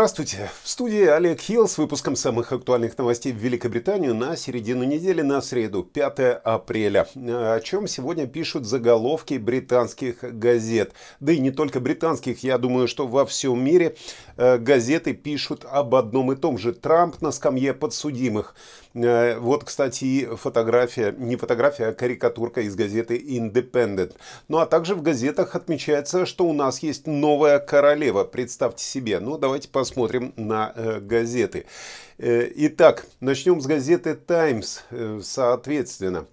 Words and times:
Здравствуйте! 0.00 0.50
В 0.62 0.68
студии 0.70 1.04
Олег 1.04 1.42
Хилл 1.42 1.68
с 1.68 1.76
выпуском 1.76 2.16
самых 2.16 2.52
актуальных 2.52 2.96
новостей 2.96 3.34
в 3.34 3.36
Великобританию 3.36 4.14
на 4.14 4.34
середину 4.34 4.84
недели 4.84 5.20
на 5.20 5.42
среду, 5.42 5.82
5 5.82 6.40
апреля. 6.42 7.06
О 7.14 7.60
чем 7.60 7.86
сегодня 7.86 8.26
пишут 8.26 8.64
заголовки 8.64 9.34
британских 9.34 10.22
газет. 10.22 10.94
Да 11.20 11.32
и 11.32 11.38
не 11.38 11.50
только 11.50 11.80
британских, 11.80 12.42
я 12.42 12.56
думаю, 12.56 12.88
что 12.88 13.06
во 13.06 13.26
всем 13.26 13.62
мире 13.62 13.94
э, 14.38 14.56
газеты 14.56 15.12
пишут 15.12 15.66
об 15.70 15.94
одном 15.94 16.32
и 16.32 16.36
том 16.36 16.56
же. 16.56 16.72
Трамп 16.72 17.20
на 17.20 17.30
скамье 17.30 17.74
подсудимых. 17.74 18.54
Э, 18.94 19.38
вот, 19.38 19.64
кстати, 19.64 20.28
фотография, 20.36 21.14
не 21.16 21.36
фотография, 21.36 21.86
а 21.86 21.92
карикатурка 21.92 22.62
из 22.62 22.74
газеты 22.74 23.16
Independent. 23.16 24.16
Ну 24.48 24.58
а 24.58 24.66
также 24.66 24.94
в 24.94 25.02
газетах 25.02 25.54
отмечается, 25.54 26.26
что 26.26 26.46
у 26.46 26.52
нас 26.52 26.82
есть 26.82 27.06
новая 27.06 27.58
королева. 27.58 28.24
Представьте 28.24 28.84
себе. 28.84 29.20
Ну, 29.20 29.38
давайте 29.38 29.68
посмотрим 29.68 30.32
на 30.36 30.72
э, 30.74 31.00
газеты. 31.00 31.66
Э, 32.18 32.50
итак, 32.54 33.06
начнем 33.20 33.60
с 33.60 33.66
газеты 33.66 34.14
Times, 34.14 34.84
соответственно. 35.22 36.26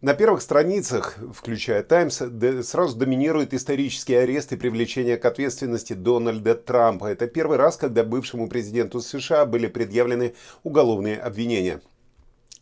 На 0.00 0.14
первых 0.14 0.42
страницах, 0.42 1.16
включая 1.34 1.82
«Таймс», 1.82 2.22
сразу 2.62 2.96
доминирует 2.96 3.52
исторический 3.52 4.14
арест 4.14 4.52
и 4.52 4.56
привлечение 4.56 5.16
к 5.16 5.24
ответственности 5.24 5.94
Дональда 5.94 6.54
Трампа. 6.54 7.06
Это 7.06 7.26
первый 7.26 7.58
раз, 7.58 7.76
когда 7.76 8.04
бывшему 8.04 8.48
президенту 8.48 9.00
США 9.00 9.44
были 9.44 9.66
предъявлены 9.66 10.36
уголовные 10.62 11.18
обвинения. 11.18 11.80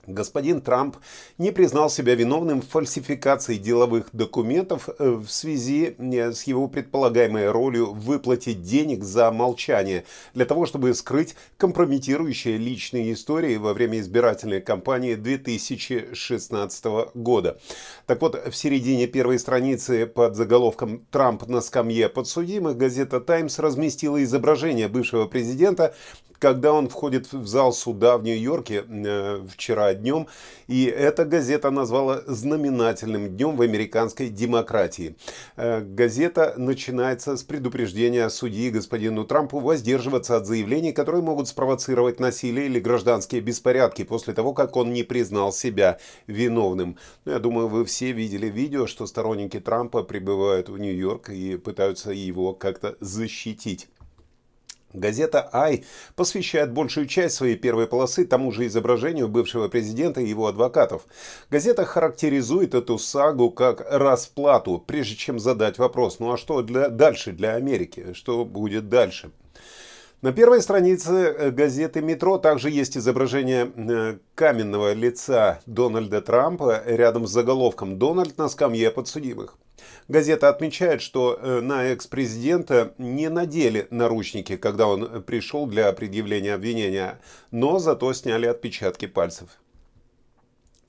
Господин 0.06 0.60
Трамп 0.60 0.97
не 1.36 1.50
признал 1.50 1.91
себя 1.91 2.14
виновным 2.14 2.62
в 2.62 2.69
фальсификации 2.69 3.56
деловых 3.56 4.08
документов 4.12 4.89
э, 4.89 5.11
в 5.11 5.28
связи 5.28 5.97
э, 5.98 6.33
с 6.33 6.44
его 6.44 6.69
предполагаемой 6.69 7.50
ролью 7.50 7.92
в 7.92 8.00
выплате 8.00 8.55
денег 8.55 9.03
за 9.03 9.33
молчание 9.33 10.05
для 10.33 10.44
того, 10.44 10.64
чтобы 10.66 10.94
скрыть 10.94 11.34
компрометирующие 11.56 12.56
личные 12.56 13.12
истории 13.14 13.56
во 13.56 13.75
время 13.75 13.98
избирательной 13.98 14.61
кампании 14.61 15.16
2016 15.16 16.84
года. 17.14 17.59
Так 18.06 18.22
вот, 18.22 18.41
в 18.48 18.55
середине 18.55 19.09
первой 19.09 19.41
страницы 19.41 20.06
под 20.06 20.36
заголовком 20.36 21.05
«Трамп 21.11 21.48
на 21.48 21.61
скамье 21.61 22.09
подсудимых» 22.09 22.77
газета 22.77 23.20
«Таймс» 23.20 23.59
разместила 23.59 24.22
изображение 24.22 24.86
бывшего 24.86 25.27
президента 25.27 25.94
когда 26.38 26.72
он 26.72 26.88
входит 26.88 27.33
в 27.33 27.47
зал 27.47 27.72
суда 27.72 28.19
в 28.19 28.25
Нью-Йорке 28.25 28.84
э, 28.86 29.47
вчера 29.48 29.94
днем, 30.00 30.28
и 30.66 30.84
эта 30.84 31.25
газета 31.25 31.70
назвала 31.70 32.22
знаменательным 32.27 33.36
днем 33.36 33.56
в 33.56 33.62
американской 33.62 34.28
демократии. 34.28 35.16
Э, 35.56 35.80
газета 35.80 36.55
начинается 36.56 37.36
с 37.36 37.42
предупреждения 37.42 38.28
судьи 38.28 38.70
господину 38.70 39.25
Трампу 39.25 39.58
воздерживаться 39.58 40.36
от 40.36 40.47
заявлений, 40.47 40.92
которые 40.92 41.22
могут 41.22 41.48
спровоцировать 41.48 42.20
насилие 42.20 42.66
или 42.66 42.80
гражданские 42.80 43.41
беспорядки 43.41 44.05
после 44.05 44.34
того, 44.34 44.53
как 44.53 44.77
он 44.77 44.92
не 44.92 45.03
признал 45.03 45.53
себя 45.53 45.98
виновным. 46.27 46.97
Ну, 47.25 47.33
я 47.33 47.38
думаю, 47.38 47.69
вы 47.69 47.84
все 47.84 48.12
видели 48.12 48.47
видео, 48.47 48.86
что 48.86 49.06
сторонники 49.06 49.60
Трампа 49.60 50.03
прибывают 50.03 50.69
в 50.69 50.78
Нью-Йорк 50.78 51.31
и 51.31 51.56
пытаются 51.56 52.10
его 52.10 52.53
как-то 52.53 52.97
защитить. 53.00 53.88
Газета 54.92 55.48
«Ай» 55.53 55.84
посвящает 56.15 56.73
большую 56.73 57.06
часть 57.06 57.34
своей 57.34 57.56
первой 57.56 57.87
полосы 57.87 58.25
тому 58.25 58.53
же 58.53 58.67
изображению 58.67 59.28
бывшего 59.28 59.69
президента 59.69 60.20
и 60.20 60.28
его 60.28 60.47
адвокатов. 60.47 61.06
Газета 61.51 61.84
характеризует 61.84 62.75
эту 62.75 62.98
сагу 62.98 63.51
как 63.51 63.84
расплату, 63.91 64.83
прежде 64.87 65.16
чем 65.16 65.38
задать 65.38 65.78
вопрос, 65.78 66.19
ну 66.19 66.33
а 66.33 66.37
что 66.37 66.62
для, 66.62 66.88
дальше 66.88 67.33
для 67.33 67.55
Америки, 67.55 68.12
что 68.15 68.44
будет 68.44 68.88
дальше? 68.88 69.31
На 70.22 70.33
первой 70.33 70.62
странице 70.62 71.12
э, 71.12 71.50
газеты 71.50 72.00
«Метро» 72.00 72.39
также 72.39 72.71
есть 72.71 72.97
изображение 72.97 73.71
э, 73.77 74.16
каменного 74.34 74.94
лица 74.94 75.60
Дональда 75.66 76.22
Трампа 76.22 76.83
рядом 76.87 77.27
с 77.27 77.31
заголовком 77.31 77.99
«Дональд 77.99 78.39
на 78.39 78.49
скамье 78.49 78.91
подсудимых». 78.91 79.59
Газета 80.09 80.49
отмечает, 80.49 81.03
что 81.03 81.37
э, 81.41 81.61
на 81.61 81.84
экс-президента 81.87 82.94
не 82.97 83.28
надели 83.28 83.89
наручники, 83.91 84.56
когда 84.56 84.87
он 84.87 85.22
пришел 85.25 85.67
для 85.67 85.93
предъявления 85.93 86.55
обвинения, 86.55 87.19
но 87.50 87.81
зато 87.81 88.12
сняли 88.12 88.47
отпечатки 88.47 89.06
пальцев. 89.06 89.49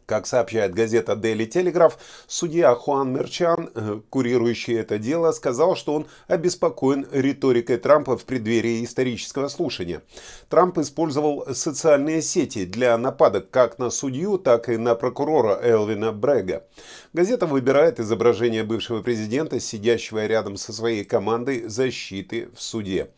Как 0.08 0.26
сообщает 0.26 0.74
газета 0.74 1.20
Daily 1.22 1.50
Telegraph, 1.50 1.96
судья 2.28 2.74
Хуан 2.76 3.12
Мерчан, 3.12 3.70
э, 3.76 4.00
курирующий 4.10 4.80
это 4.80 4.98
дело, 4.98 5.34
сказал, 5.34 5.76
что 5.76 5.94
он 5.96 6.08
обеспокоен 6.30 7.06
риторикой 7.12 7.76
Трампа 7.76 8.18
в 8.18 8.24
преддверии 8.24 8.86
исторического 8.86 9.50
слушания. 9.50 10.02
Трамп 10.48 10.78
использовал 10.78 11.54
социальные 11.54 12.22
сети 12.22 12.64
для 12.64 12.98
нападок 12.98 13.50
как 13.50 13.80
на 13.80 13.90
судью, 13.90 14.38
так 14.38 14.70
и 14.70 14.78
на 14.78 14.96
прокурора 14.96 15.60
Элвина 15.62 16.14
Брега. 16.14 16.66
Газета 17.12 17.46
выбирает 17.46 18.00
изображение 18.00 18.64
бывшего 18.64 19.02
президента, 19.02 19.60
сидящего 19.60 20.26
рядом 20.26 20.56
со 20.56 20.72
своей 20.72 21.04
командой 21.04 21.68
защиты 21.68 22.48
в 22.56 22.62
суде. 22.62 23.10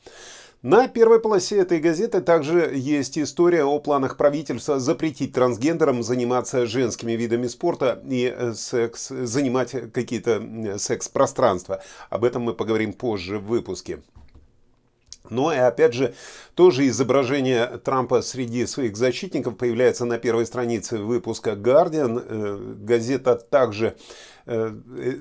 На 0.61 0.89
первой 0.89 1.21
полосе 1.21 1.59
этой 1.59 1.79
газеты 1.79 2.19
также 2.19 2.73
есть 2.75 3.17
история 3.17 3.63
о 3.63 3.79
планах 3.79 4.17
правительства 4.17 4.77
запретить 4.77 5.31
трансгендерам 5.31 6.03
заниматься 6.03 6.65
женскими 6.65 7.13
видами 7.13 7.47
спорта 7.47 8.03
и 8.05 8.25
э, 8.25 8.53
секс, 8.55 9.07
занимать 9.07 9.71
какие-то 9.93 10.77
секс-пространства. 10.77 11.81
Об 12.09 12.25
этом 12.25 12.41
мы 12.41 12.53
поговорим 12.53 12.91
позже 12.91 13.39
в 13.39 13.45
выпуске. 13.45 14.01
Но 15.29 15.53
и 15.53 15.57
опять 15.57 15.93
же, 15.93 16.13
тоже 16.55 16.87
изображение 16.89 17.65
Трампа 17.83 18.21
среди 18.21 18.65
своих 18.65 18.97
защитников 18.97 19.57
появляется 19.57 20.03
на 20.03 20.17
первой 20.17 20.45
странице 20.45 20.97
выпуска 20.97 21.51
Guardian. 21.51 22.25
Э, 22.27 22.75
газета 22.83 23.35
также 23.35 23.95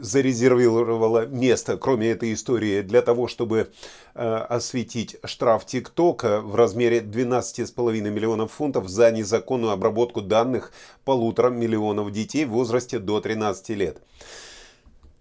зарезервировала 0.00 1.26
место, 1.26 1.76
кроме 1.76 2.10
этой 2.10 2.32
истории, 2.32 2.80
для 2.80 3.02
того, 3.02 3.28
чтобы 3.28 3.70
э, 4.14 4.34
осветить 4.48 5.16
штраф 5.24 5.66
ТикТока 5.66 6.40
в 6.40 6.54
размере 6.54 7.00
12,5 7.00 8.00
миллионов 8.10 8.52
фунтов 8.52 8.88
за 8.88 9.10
незаконную 9.10 9.72
обработку 9.72 10.22
данных 10.22 10.72
полутора 11.04 11.50
миллионов 11.50 12.10
детей 12.10 12.44
в 12.44 12.50
возрасте 12.50 12.98
до 12.98 13.20
13 13.20 13.68
лет. 13.70 13.98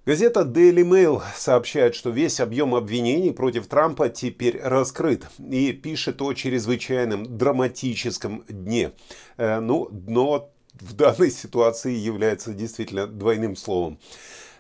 Газета 0.05 0.43
Daily 0.43 0.87
Mail 0.87 1.21
сообщает, 1.35 1.93
что 1.93 2.11
весь 2.11 2.39
объем 2.39 2.75
обвинений 2.75 3.31
против 3.31 3.67
Трампа 3.67 4.07
теперь 4.07 4.57
раскрыт 4.63 5.27
и 5.37 5.73
пишет 5.73 6.21
о 6.21 6.31
чрезвычайном 6.31 7.37
драматическом 7.37 8.45
дне. 8.47 8.93
Э, 9.35 9.59
ну, 9.59 9.89
дно 9.91 10.49
в 10.81 10.93
данной 10.93 11.31
ситуации 11.31 11.93
является 11.93 12.53
действительно 12.53 13.07
двойным 13.07 13.55
словом. 13.55 13.99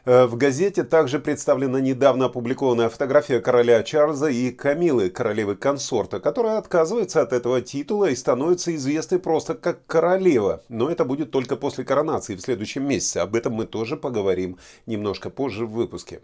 Э, 0.07 0.25
в 0.25 0.37
газете 0.37 0.83
также 0.83 1.19
представлена 1.19 1.81
недавно 1.81 2.27
опубликованная 2.27 2.87
фотография 2.87 3.41
короля 3.41 3.83
Чарльза 3.83 4.27
и 4.27 4.51
Камилы, 4.51 5.09
королевы 5.09 5.57
консорта, 5.57 6.21
которая 6.21 6.59
отказывается 6.59 7.21
от 7.21 7.33
этого 7.33 7.59
титула 7.59 8.09
и 8.09 8.15
становится 8.15 8.73
известной 8.73 9.19
просто 9.19 9.53
как 9.53 9.85
королева. 9.85 10.63
Но 10.69 10.89
это 10.89 11.03
будет 11.03 11.31
только 11.31 11.57
после 11.57 11.83
коронации 11.83 12.37
в 12.37 12.41
следующем 12.41 12.87
месяце. 12.87 13.17
Об 13.17 13.35
этом 13.35 13.51
мы 13.51 13.65
тоже 13.65 13.97
поговорим 13.97 14.57
немножко 14.85 15.29
позже 15.29 15.65
в 15.65 15.71
выпуске. 15.71 16.21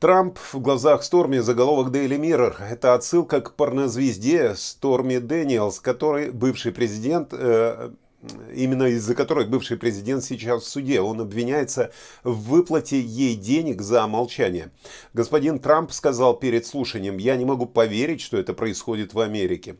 Трамп 0.00 0.38
в 0.38 0.60
глазах 0.60 1.04
Сторми 1.04 1.40
заголовок 1.40 1.94
Daily 1.94 2.18
Mirror. 2.18 2.54
Это 2.70 2.94
отсылка 2.94 3.42
к 3.42 3.52
порнозвезде 3.52 4.54
Сторми 4.56 5.18
Дэниелс, 5.18 5.78
который 5.78 6.30
бывший 6.30 6.72
президент 6.72 7.34
э, 7.34 7.90
именно 8.54 8.84
из-за 8.84 9.14
которой 9.14 9.46
бывший 9.46 9.76
президент 9.76 10.24
сейчас 10.24 10.62
в 10.62 10.68
суде. 10.68 11.02
Он 11.02 11.20
обвиняется 11.20 11.92
в 12.24 12.48
выплате 12.48 12.98
ей 12.98 13.36
денег 13.36 13.82
за 13.82 14.06
молчание. 14.06 14.70
Господин 15.12 15.58
Трамп 15.58 15.92
сказал 15.92 16.34
перед 16.34 16.64
слушанием, 16.64 17.18
я 17.18 17.36
не 17.36 17.44
могу 17.44 17.66
поверить, 17.66 18.22
что 18.22 18.38
это 18.38 18.54
происходит 18.54 19.12
в 19.12 19.20
Америке. 19.20 19.76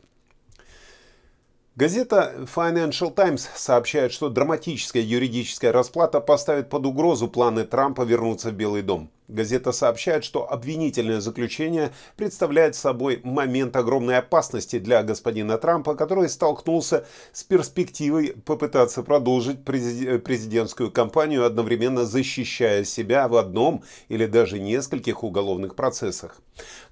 Газета 1.75 2.45
Financial 2.53 3.11
Times 3.11 3.49
сообщает, 3.55 4.11
что 4.11 4.29
драматическая 4.29 5.01
юридическая 5.01 5.71
расплата 5.71 6.19
поставит 6.19 6.69
под 6.69 6.85
угрозу 6.85 7.27
планы 7.27 7.63
Трампа 7.63 8.03
вернуться 8.03 8.51
в 8.51 8.53
Белый 8.53 8.83
дом. 8.83 9.09
Газета 9.31 9.71
сообщает, 9.71 10.25
что 10.25 10.51
обвинительное 10.51 11.21
заключение 11.21 11.93
представляет 12.17 12.75
собой 12.75 13.21
момент 13.23 13.77
огромной 13.77 14.17
опасности 14.17 14.77
для 14.77 15.03
господина 15.03 15.57
Трампа, 15.57 15.95
который 15.95 16.27
столкнулся 16.27 17.05
с 17.31 17.43
перспективой 17.43 18.33
попытаться 18.45 19.03
продолжить 19.03 19.63
президентскую 19.63 20.91
кампанию, 20.91 21.45
одновременно 21.45 22.03
защищая 22.03 22.83
себя 22.83 23.29
в 23.29 23.37
одном 23.37 23.83
или 24.09 24.25
даже 24.25 24.59
нескольких 24.59 25.23
уголовных 25.23 25.75
процессах. 25.75 26.41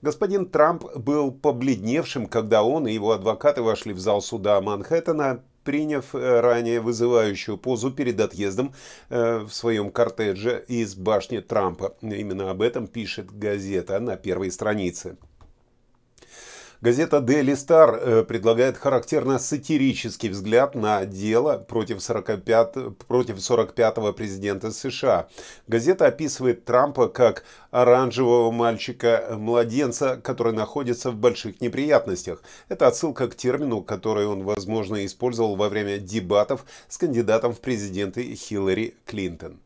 Господин 0.01 0.45
Трамп 0.45 0.85
был 0.95 1.31
побледневшим, 1.31 2.27
когда 2.27 2.63
он 2.63 2.88
и 2.88 2.94
его 2.94 3.12
адвокаты 3.12 3.62
вошли 3.62 3.92
в 3.92 4.00
зал 4.00 4.21
суда 4.21 4.62
Манхэттена 4.62 5.44
приняв 5.63 6.15
э, 6.15 6.39
ранее 6.39 6.81
вызывающую 6.81 7.57
позу 7.57 7.91
перед 7.91 8.19
отъездом 8.19 8.73
э, 9.09 9.39
в 9.39 9.51
своем 9.51 9.91
кортедже 9.91 10.63
из 10.67 10.95
башни 10.95 11.39
Трампа. 11.39 11.95
Именно 12.01 12.51
об 12.51 12.61
этом 12.61 12.88
пишет 12.88 13.31
газета 13.38 14.00
на 14.00 14.17
первой 14.17 14.51
странице. 14.51 15.17
Газета 16.81 17.17
Daily 17.17 17.55
Star 17.55 17.99
э, 17.99 18.23
предлагает 18.23 18.77
характерно 18.77 19.37
сатирический 19.37 20.29
взгляд 20.29 20.75
на 20.75 21.05
дело 21.05 21.57
против, 21.57 22.01
45, 22.01 22.97
против 23.05 23.35
45-го 23.35 24.13
президента 24.13 24.71
США. 24.71 25.27
Газета 25.67 26.07
описывает 26.07 26.63
Трампа 26.63 27.09
как 27.09 27.43
оранжевого 27.71 28.51
мальчика-младенца, 28.51 30.21
который 30.23 30.53
находится 30.53 31.11
в 31.11 31.15
больших 31.15 31.59
неприятностях. 31.59 32.41
Это 32.69 32.87
отсылка 32.87 33.27
к 33.27 33.35
термину, 33.35 33.81
который 33.81 34.25
он, 34.25 34.43
возможно, 34.43 35.05
использовал 35.05 35.57
во 35.57 35.67
время 35.67 35.97
дебатов 35.97 36.63
с 36.87 36.97
кандидатом 36.97 37.53
в 37.53 37.59
президенты 37.59 38.35
Хиллари 38.35 38.95
Клинтон. 39.05 39.59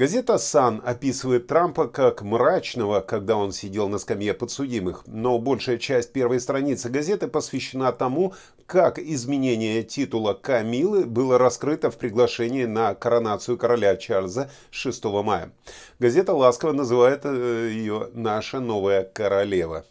Газета 0.00 0.38
«Сан» 0.38 0.80
описывает 0.82 1.46
Трампа 1.46 1.86
как 1.86 2.22
мрачного, 2.22 3.00
когда 3.02 3.36
он 3.36 3.52
сидел 3.52 3.86
на 3.86 3.98
скамье 3.98 4.32
подсудимых, 4.32 5.02
но 5.06 5.38
большая 5.38 5.76
часть 5.76 6.14
первой 6.14 6.40
страницы 6.40 6.88
газеты 6.88 7.28
посвящена 7.28 7.92
тому, 7.92 8.32
как 8.64 8.98
изменение 8.98 9.82
титула 9.82 10.32
Камилы 10.32 11.04
было 11.04 11.36
раскрыто 11.36 11.90
в 11.90 11.98
приглашении 11.98 12.64
на 12.64 12.94
коронацию 12.94 13.58
короля 13.58 13.94
Чарльза 13.94 14.50
6 14.70 15.04
мая. 15.22 15.52
Газета 15.98 16.32
ласково 16.32 16.72
называет 16.72 17.20
э, 17.24 17.68
ее 17.70 18.08
«Наша 18.14 18.58
новая 18.58 19.04
королева». 19.04 19.84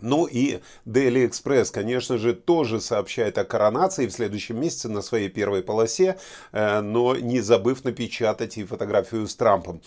Ну 0.00 0.26
и 0.26 0.60
Daily 0.86 1.28
Express, 1.28 1.72
конечно 1.72 2.18
же, 2.18 2.34
тоже 2.34 2.80
сообщает 2.80 3.38
о 3.38 3.44
коронации 3.44 4.06
в 4.06 4.12
следующем 4.12 4.60
месяце 4.60 4.88
на 4.88 5.02
своей 5.02 5.28
первой 5.28 5.62
полосе, 5.62 6.16
э, 6.52 6.80
но 6.80 7.16
не 7.16 7.40
забыв 7.40 7.84
напечатать 7.84 8.58
и 8.58 8.64
фотографию 8.64 9.26
с 9.26 9.34
Трампом. 9.34 9.80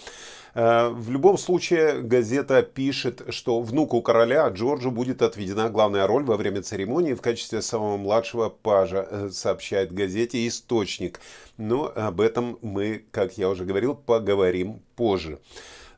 Э, 0.53 0.89
в 0.89 1.11
любом 1.11 1.37
случае, 1.37 2.01
газета 2.01 2.61
пишет, 2.61 3.21
что 3.29 3.61
внуку 3.61 4.01
короля 4.01 4.47
Джорджу 4.49 4.91
будет 4.91 5.21
отведена 5.21 5.69
главная 5.69 6.07
роль 6.07 6.23
во 6.23 6.37
время 6.37 6.61
церемонии 6.61 7.13
в 7.13 7.21
качестве 7.21 7.61
самого 7.61 7.97
младшего 7.97 8.49
пажа, 8.49 9.07
э, 9.09 9.29
сообщает 9.31 9.93
газете 9.93 10.47
«Источник». 10.47 11.19
Но 11.57 11.91
об 11.95 12.21
этом 12.21 12.57
мы, 12.61 13.03
как 13.11 13.37
я 13.37 13.49
уже 13.49 13.65
говорил, 13.65 13.93
поговорим 13.95 14.81
позже. 14.95 15.39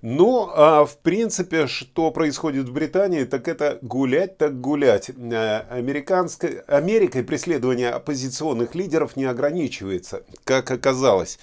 Ну, 0.02 0.50
а 0.52 0.86
в 0.86 0.98
принципе, 0.98 1.68
что 1.68 2.10
происходит 2.10 2.68
в 2.68 2.74
Британии, 2.74 3.24
так 3.24 3.48
это 3.48 3.78
гулять 3.84 4.38
так 4.38 4.60
гулять. 4.60 5.10
Э, 5.10 5.60
американской, 5.70 6.62
Америкой 6.62 7.24
преследование 7.24 7.92
оппозиционных 7.92 8.74
лидеров 8.74 9.16
не 9.16 9.26
ограничивается, 9.26 10.24
как 10.44 10.72
оказалось. 10.72 11.38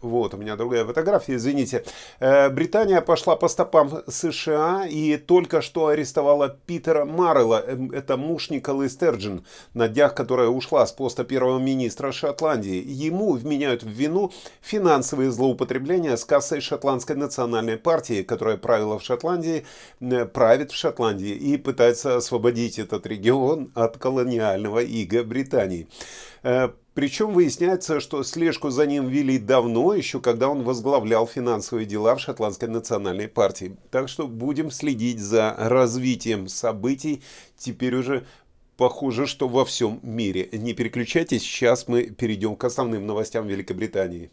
Вот, 0.00 0.32
у 0.34 0.36
меня 0.36 0.54
другая 0.54 0.84
фотография, 0.84 1.34
извините. 1.34 1.84
Э, 2.20 2.50
Британия 2.50 3.00
пошла 3.00 3.34
по 3.34 3.48
стопам 3.48 4.02
США 4.06 4.86
и 4.88 5.16
только 5.16 5.60
что 5.60 5.88
арестовала 5.88 6.56
Питера 6.66 7.04
Маррелла. 7.04 7.64
Эм, 7.66 7.90
это 7.90 8.16
муж 8.16 8.50
Николы 8.50 8.88
Стерджин, 8.88 9.44
на 9.74 9.88
днях 9.88 10.14
которая 10.14 10.48
ушла 10.48 10.86
с 10.86 10.92
поста 10.92 11.24
первого 11.24 11.58
министра 11.58 12.12
Шотландии. 12.12 12.80
Ему 12.86 13.32
вменяют 13.32 13.82
в 13.82 13.88
вину 13.88 14.30
финансовые 14.60 15.32
злоупотребления 15.32 16.16
с 16.16 16.24
кассой 16.24 16.60
Шотландской 16.60 17.16
национальной 17.16 17.76
партии, 17.76 18.22
которая 18.22 18.56
правила 18.56 19.00
в 19.00 19.02
Шотландии, 19.02 19.66
э, 20.00 20.26
правит 20.26 20.70
в 20.70 20.76
Шотландии 20.76 21.30
и 21.30 21.56
пытается 21.56 22.16
освободить 22.16 22.78
этот 22.78 23.04
регион 23.04 23.72
от 23.74 23.98
колониального 23.98 24.78
ига 24.78 25.24
Британии. 25.24 25.88
Причем 26.98 27.32
выясняется, 27.32 28.00
что 28.00 28.24
слежку 28.24 28.70
за 28.70 28.84
ним 28.84 29.06
вели 29.06 29.38
давно, 29.38 29.94
еще 29.94 30.18
когда 30.20 30.48
он 30.48 30.64
возглавлял 30.64 31.28
финансовые 31.28 31.86
дела 31.86 32.16
в 32.16 32.20
Шотландской 32.20 32.68
национальной 32.68 33.28
партии. 33.28 33.76
Так 33.92 34.08
что 34.08 34.26
будем 34.26 34.72
следить 34.72 35.20
за 35.20 35.54
развитием 35.56 36.48
событий. 36.48 37.22
Теперь 37.56 37.94
уже 37.94 38.26
похоже, 38.76 39.28
что 39.28 39.46
во 39.46 39.64
всем 39.64 40.00
мире. 40.02 40.48
Не 40.50 40.74
переключайтесь, 40.74 41.42
сейчас 41.42 41.86
мы 41.86 42.06
перейдем 42.06 42.56
к 42.56 42.64
основным 42.64 43.06
новостям 43.06 43.46
Великобритании. 43.46 44.32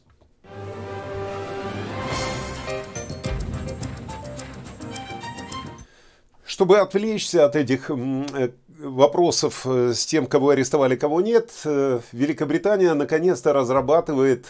Чтобы 6.44 6.80
отвлечься 6.80 7.46
от 7.46 7.56
этих 7.56 7.92
э, 7.92 8.50
вопросов 8.80 9.66
э, 9.66 9.94
с 9.94 10.06
тем, 10.06 10.28
кого 10.28 10.50
арестовали, 10.50 10.96
кого 10.96 11.22
нет, 11.22 11.52
э, 11.66 12.00
Великобритания 12.12 12.94
наконец-то 12.94 13.54
разрабатывает 13.54 14.46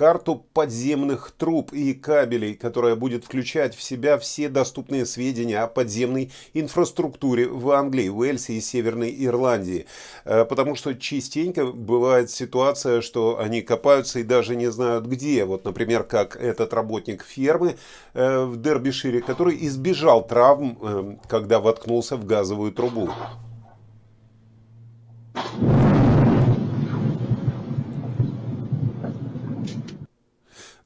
карту 0.00 0.46
подземных 0.54 1.30
труб 1.30 1.74
и 1.74 1.92
кабелей, 1.92 2.54
которая 2.54 2.96
будет 2.96 3.26
включать 3.26 3.74
в 3.74 3.82
себя 3.82 4.16
все 4.16 4.48
доступные 4.48 5.04
сведения 5.04 5.60
о 5.60 5.66
подземной 5.66 6.32
инфраструктуре 6.54 7.46
в 7.46 7.70
Англии, 7.70 8.08
Уэльсе 8.08 8.54
и 8.54 8.62
Северной 8.62 9.14
Ирландии. 9.26 9.84
Э, 10.24 10.46
потому 10.46 10.74
что 10.74 10.94
частенько 10.94 11.66
бывает 11.66 12.30
ситуация, 12.30 13.02
что 13.02 13.38
они 13.38 13.60
копаются 13.60 14.20
и 14.20 14.22
даже 14.22 14.56
не 14.56 14.70
знают 14.70 15.04
где. 15.04 15.44
Вот, 15.44 15.66
например, 15.66 16.04
как 16.04 16.34
этот 16.34 16.72
работник 16.72 17.22
фермы 17.22 17.76
в 18.14 18.56
Дербишире, 18.56 19.20
который 19.20 19.54
избежал 19.66 20.26
травм, 20.26 21.20
когда 21.28 21.60
воткнулся 21.60 22.16
в 22.16 22.24
газовую 22.24 22.72
трубу. 22.72 23.10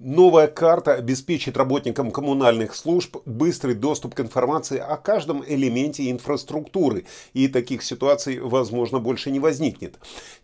Новая 0.06 0.49
карта 0.49 0.93
обеспечит 0.93 1.56
работникам 1.56 2.11
коммунальных 2.11 2.75
служб 2.75 3.17
быстрый 3.25 3.75
доступ 3.75 4.15
к 4.15 4.21
информации 4.21 4.77
о 4.77 4.99
каждом 4.99 5.43
элементе 5.43 6.11
инфраструктуры, 6.11 7.06
и 7.33 7.49
таких 7.49 7.83
ситуаций, 7.83 8.39
возможно, 8.39 8.99
больше 8.99 9.31
не 9.31 9.41
возникнет. 9.41 9.95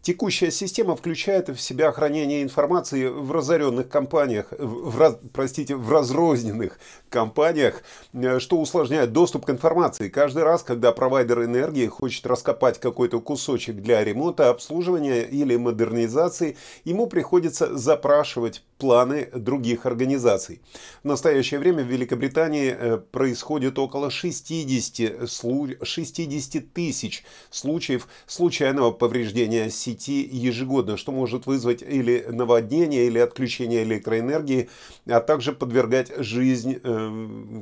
Текущая 0.01 0.51
система 0.51 0.97
включает 0.97 1.51
в 1.51 1.61
себя 1.61 1.93
хранение 1.93 2.43
информации 2.43 3.07
в 3.09 3.31
разоренных 3.33 3.91
компаниях, 3.91 4.47
в, 4.59 5.19
простите, 5.35 5.77
в 5.77 5.93
разрозненных 5.93 6.81
компаниях, 7.11 7.83
э, 8.15 8.39
что 8.39 8.59
усложняет 8.59 9.13
доступ 9.13 9.45
к 9.45 9.51
информации. 9.51 10.09
Каждый 10.09 10.43
раз, 10.43 10.63
когда 10.63 10.91
провайдер 10.93 11.45
энергии 11.45 11.87
хочет 11.87 12.27
раскопать 12.27 12.81
какой-то 12.81 13.21
кусочек 13.21 13.77
для 13.77 14.03
ремонта, 14.03 14.49
обслуживания 14.49 15.21
или 15.21 15.57
модернизации, 15.57 16.57
ему 16.85 17.09
приходится 17.09 17.77
запрашивать 17.77 18.63
планы 18.79 19.29
других 19.51 19.85
организаций. 19.85 20.61
В 21.03 21.09
настоящее 21.09 21.59
время 21.59 21.83
в 21.83 21.89
Великобритании 21.89 22.71
э, 22.71 22.99
происходит 22.99 23.81
около 23.81 24.09
60, 24.09 25.29
60 25.29 26.73
тысяч 26.73 27.25
случаев 27.51 28.07
случайного 28.27 28.93
повреждения 28.93 29.69
сети 29.71 30.29
ежегодно, 30.31 30.97
что 30.97 31.11
может 31.11 31.47
вызвать 31.47 31.83
или 31.83 32.25
наводнение, 32.29 33.07
или 33.07 33.19
отключение 33.19 33.83
электроэнергии, 33.83 34.71
а 35.07 35.19
также 35.19 35.53
подвергать 35.53 36.13
жизнь 36.19 36.79
э, 36.81 37.09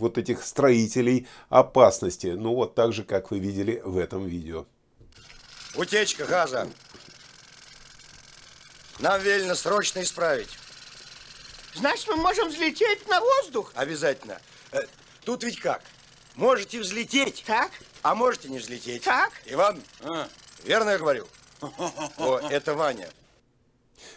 вот 0.03 0.19
этих 0.19 0.45
строителей 0.45 1.27
опасности. 1.49 2.27
Ну 2.27 2.55
вот 2.55 2.75
так 2.75 2.93
же, 2.93 3.03
как 3.03 3.31
вы 3.31 3.39
видели 3.39 3.81
в 3.83 3.97
этом 3.97 4.27
видео. 4.27 4.67
Утечка 5.75 6.27
газа. 6.27 6.69
Нам 8.99 9.23
велено 9.23 9.55
срочно 9.55 10.03
исправить. 10.03 10.51
Значит, 11.75 12.09
мы 12.09 12.17
можем 12.17 12.49
взлететь 12.49 13.09
на 13.09 13.21
воздух? 13.21 13.73
Обязательно. 13.75 14.41
Э, 14.73 14.81
тут 15.25 15.45
ведь 15.45 15.61
как? 15.61 15.83
Можете 16.35 16.81
взлететь, 16.81 17.45
так. 17.47 17.71
а 18.03 18.15
можете 18.15 18.49
не 18.49 18.59
взлететь. 18.59 19.03
Так. 19.03 19.33
Иван, 19.47 19.83
а, 20.01 20.29
верно 20.65 20.91
я 20.91 20.99
говорю? 20.99 21.27
О, 22.17 22.39
это 22.51 22.75
Ваня. 22.75 23.09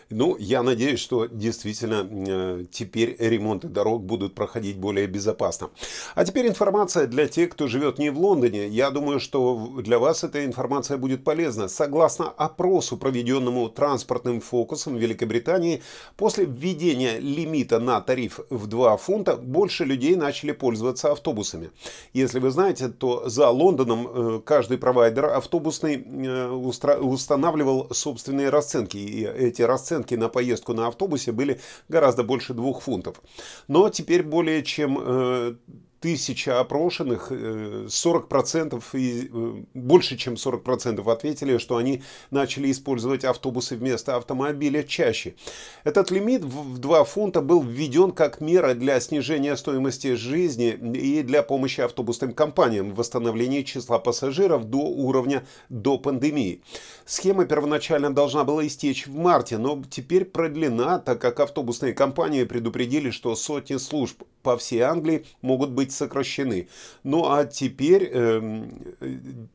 Ну, 0.10 0.36
я 0.38 0.64
надеюсь, 0.64 1.00
что 1.00 1.26
действительно 1.26 2.08
э, 2.10 2.66
теперь 2.72 3.16
ремонты 3.20 3.68
дорог 3.68 4.04
будут 4.04 4.36
проходить 4.36 4.78
более 4.78 5.08
безопасно. 5.08 5.70
А 6.16 6.26
теперь 6.26 6.48
информация 6.48 7.08
для 7.08 7.28
тех, 7.28 7.50
кто 7.50 7.68
живет 7.68 7.98
не 7.98 8.10
в 8.10 8.20
Лондоне. 8.20 8.68
Я 8.68 8.92
думаю, 8.92 9.20
что 9.20 9.82
для 9.82 10.00
вас 10.00 10.24
эта 10.24 10.46
информация 10.46 10.98
будет 10.98 11.24
полезна. 11.24 11.68
Согласно 11.68 12.30
опросу, 12.30 12.98
проведенному 12.98 13.70
транспортным 13.70 14.42
фокусом 14.42 14.96
Великобритании, 14.98 15.82
после 16.18 16.46
введения 16.46 17.20
лимита 17.20 17.80
на 17.80 18.02
тариф 18.02 18.40
в 18.50 18.68
2 18.68 18.98
фунта, 18.98 19.36
больше 19.36 19.86
людей 19.86 20.16
начали 20.16 20.52
пользоваться 20.52 21.12
автобусами. 21.12 21.72
Если 22.14 22.40
вы 22.40 22.52
знаете, 22.52 22.90
то 22.90 23.30
за 23.30 23.50
Лондоном 23.50 24.08
э, 24.08 24.42
каждый 24.46 24.78
провайдер 24.78 25.26
автобусный 25.26 25.96
э, 25.96 26.50
устанавливал 26.50 27.88
собственные 27.92 28.50
расценки. 28.50 28.98
И 28.98 29.26
эти 29.26 29.62
расценки 29.72 30.16
на 30.16 30.30
поездку 30.30 30.74
на 30.74 30.88
автобусе 30.88 31.32
были 31.32 31.60
гораздо 31.90 32.24
больше 32.24 32.54
двух 32.54 32.82
фунтов. 32.82 33.22
Но 33.68 33.90
теперь 33.90 34.24
более 34.24 34.64
чем 34.64 35.58
тысяча 36.02 36.60
опрошенных, 36.60 37.32
40% 37.32 38.84
э, 38.94 38.98
и 38.98 39.30
э, 39.32 39.64
больше 39.76 40.18
чем 40.18 40.34
40% 40.34 41.10
ответили, 41.10 41.60
что 41.60 41.78
они 41.78 42.02
начали 42.32 42.72
использовать 42.72 43.24
автобусы 43.24 43.76
вместо 43.76 44.16
автомобиля 44.16 44.84
чаще. 44.84 45.36
Этот 45.84 46.10
лимит 46.10 46.44
в 46.44 46.80
2 46.80 47.04
фунта 47.06 47.42
был 47.42 47.62
введен 47.62 48.12
как 48.12 48.42
мера 48.42 48.74
для 48.74 49.00
снижения 49.00 49.56
стоимости 49.56 50.16
жизни 50.16 50.70
и 50.70 51.22
для 51.22 51.44
помощи 51.44 51.82
автобусным 51.82 52.34
компаниям 52.34 52.92
в 52.92 52.96
восстановлении 52.96 53.62
числа 53.62 54.00
пассажиров 54.00 54.66
до 54.66 54.80
уровня 54.80 55.46
до 55.70 56.00
пандемии. 56.00 56.64
Схема 57.06 57.46
первоначально 57.46 58.14
должна 58.14 58.44
была 58.44 58.66
истечь 58.66 59.06
в 59.06 59.16
марте, 59.16 59.60
но 59.60 59.84
теперь 59.90 60.26
продлена, 60.26 60.98
так 60.98 61.22
как 61.22 61.40
автобусные 61.40 61.94
компании 61.94 62.44
предупредили, 62.44 63.12
что 63.12 63.36
сотни 63.36 63.78
служб 63.78 64.24
по 64.42 64.58
всей 64.58 64.80
Англии 64.80 65.26
могут 65.42 65.70
быть 65.70 65.91
сокращены. 65.94 66.68
Ну 67.04 67.30
а 67.30 67.46
теперь 67.46 68.10
э, 68.12 68.68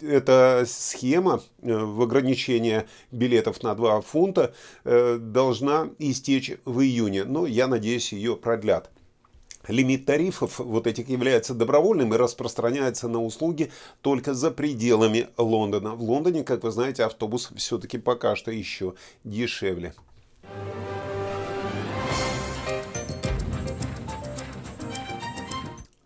эта 0.00 0.64
схема 0.66 1.42
э, 1.62 1.74
в 1.74 2.02
ограничение 2.02 2.86
билетов 3.10 3.62
на 3.62 3.74
2 3.74 4.00
фунта 4.02 4.54
э, 4.84 5.18
должна 5.20 5.90
истечь 5.98 6.52
в 6.64 6.80
июне. 6.80 7.24
Но 7.24 7.46
я 7.46 7.66
надеюсь, 7.66 8.12
ее 8.12 8.36
продлят. 8.36 8.90
Лимит 9.68 10.06
тарифов 10.06 10.58
вот 10.58 10.86
этих 10.86 11.08
является 11.08 11.54
добровольным 11.54 12.14
и 12.14 12.16
распространяется 12.16 13.08
на 13.08 13.22
услуги 13.22 13.72
только 14.00 14.32
за 14.32 14.50
пределами 14.50 15.28
Лондона. 15.36 15.94
В 15.94 16.02
Лондоне, 16.02 16.44
как 16.44 16.62
вы 16.62 16.70
знаете, 16.70 17.04
автобус 17.04 17.50
все-таки 17.56 17.98
пока 17.98 18.36
что 18.36 18.50
еще 18.50 18.94
дешевле. 19.24 19.94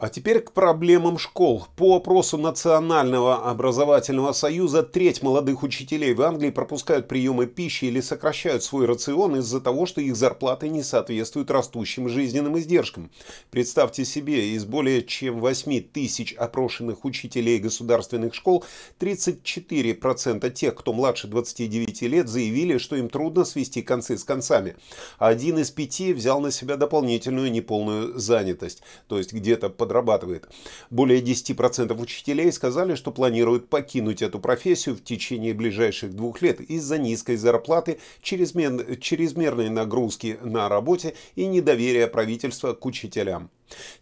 А 0.01 0.09
теперь 0.09 0.41
к 0.41 0.53
проблемам 0.53 1.19
школ. 1.19 1.67
По 1.77 1.97
опросу 1.97 2.39
Национального 2.39 3.51
образовательного 3.51 4.33
союза 4.33 4.83
треть 4.83 5.23
молодых 5.23 5.63
учителей 5.63 6.15
в 6.15 6.23
Англии 6.23 6.49
пропускают 6.49 7.07
приемы 7.07 7.45
пищи 7.45 7.85
или 7.85 8.01
сокращают 8.01 8.65
свой 8.65 8.87
рацион 8.87 9.37
из-за 9.37 9.61
того, 9.61 9.85
что 9.85 10.01
их 10.01 10.17
зарплаты 10.17 10.71
не 10.71 10.83
соответствуют 10.83 11.51
растущим 11.51 12.09
жизненным 12.09 12.59
издержкам. 12.59 13.11
Представьте 13.51 14.07
себе, 14.07 14.53
из 14.55 14.65
более 14.65 15.03
чем 15.03 15.39
8 15.39 15.83
тысяч 15.93 16.33
опрошенных 16.33 17.05
учителей 17.05 17.59
государственных 17.59 18.35
школ 18.35 18.65
34% 19.01 20.51
тех, 20.51 20.75
кто 20.77 20.95
младше 20.95 21.29
29 21.29 22.03
лет, 22.03 22.27
заявили, 22.27 22.79
что 22.79 22.97
им 22.97 23.11
трудно 23.11 23.45
свести 23.45 23.83
концы 23.83 24.17
с 24.17 24.25
концами. 24.25 24.77
Один 25.19 25.59
из 25.59 25.71
пяти 25.71 26.15
взял 26.15 26.41
на 26.41 26.51
себя 26.51 26.77
дополнительную 26.77 27.53
неполную 27.53 28.19
занятость, 28.19 28.83
то 29.07 29.19
есть 29.19 29.35
где-то 29.35 29.69
под 29.69 29.90
подрабатывает. 29.91 30.49
Более 30.91 31.21
10% 31.21 32.01
учителей 32.01 32.53
сказали, 32.53 32.95
что 32.95 33.11
планируют 33.11 33.69
покинуть 33.69 34.23
эту 34.23 34.39
профессию 34.39 34.95
в 34.95 35.03
течение 35.03 35.53
ближайших 35.53 36.15
двух 36.15 36.43
лет 36.43 36.61
из-за 36.61 36.97
низкой 36.97 37.37
зарплаты, 37.37 37.99
чрезмер... 38.23 38.97
чрезмерной 38.97 39.69
нагрузки 39.69 40.39
на 40.43 40.69
работе 40.69 41.15
и 41.35 41.47
недоверия 41.47 42.07
правительства 42.07 42.73
к 42.73 42.87
учителям. 42.87 43.51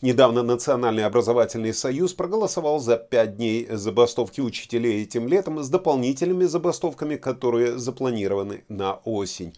Недавно 0.02 0.42
Национальный 0.42 1.04
образовательный 1.04 1.74
союз 1.74 2.12
проголосовал 2.12 2.80
за 2.80 2.96
5 2.96 3.36
дней 3.36 3.66
забастовки 3.70 4.40
учителей 4.40 5.02
этим 5.02 5.28
летом 5.28 5.62
с 5.62 5.68
дополнительными 5.68 6.44
забастовками, 6.44 7.16
которые 7.16 7.78
запланированы 7.78 8.64
на 8.68 8.94
осень. 9.04 9.54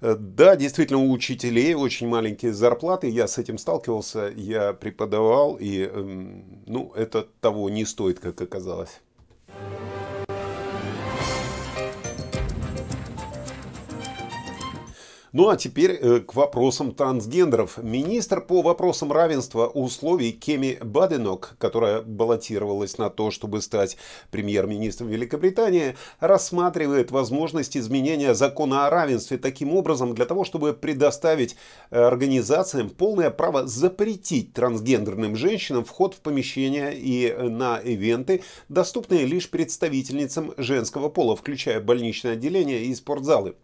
Э, 0.00 0.16
да, 0.18 0.56
действительно, 0.56 0.98
у 0.98 1.10
учителей 1.12 1.74
очень 1.74 2.08
маленькие 2.08 2.52
зарплаты. 2.52 3.08
Я 3.08 3.28
с 3.28 3.38
этим 3.38 3.58
сталкивался, 3.58 4.32
я 4.34 4.72
преподавал, 4.72 5.56
и 5.56 5.82
эм, 5.82 6.62
ну, 6.66 6.92
это 6.94 7.26
того 7.40 7.68
не 7.70 7.84
стоит, 7.84 8.20
как 8.20 8.40
оказалось. 8.40 9.00
Ну 15.38 15.50
а 15.50 15.56
теперь 15.58 15.90
э, 15.90 16.20
к 16.20 16.34
вопросам 16.34 16.94
трансгендеров. 16.94 17.76
Министр 17.76 18.40
по 18.40 18.62
вопросам 18.62 19.12
равенства 19.12 19.66
условий 19.66 20.32
Кеми 20.32 20.78
Баденок, 20.82 21.56
которая 21.58 22.00
баллотировалась 22.00 22.96
на 22.96 23.10
то, 23.10 23.30
чтобы 23.30 23.60
стать 23.60 23.98
премьер-министром 24.30 25.08
Великобритании, 25.08 25.94
рассматривает 26.20 27.10
возможность 27.10 27.76
изменения 27.76 28.34
закона 28.34 28.86
о 28.86 28.90
равенстве 28.90 29.36
таким 29.36 29.74
образом 29.74 30.14
для 30.14 30.24
того, 30.24 30.44
чтобы 30.44 30.72
предоставить 30.72 31.56
э, 31.90 32.00
организациям 32.00 32.88
полное 32.88 33.28
право 33.28 33.66
запретить 33.66 34.54
трансгендерным 34.54 35.36
женщинам 35.36 35.84
вход 35.84 36.14
в 36.14 36.20
помещения 36.20 36.92
и 36.92 37.26
э, 37.26 37.42
на 37.42 37.76
ивенты, 37.76 38.42
доступные 38.70 39.26
лишь 39.26 39.50
представительницам 39.50 40.54
женского 40.56 41.10
пола, 41.10 41.36
включая 41.36 41.82
больничное 41.82 42.32
отделение 42.32 42.86
и 42.86 42.94
спортзалы. 42.94 43.54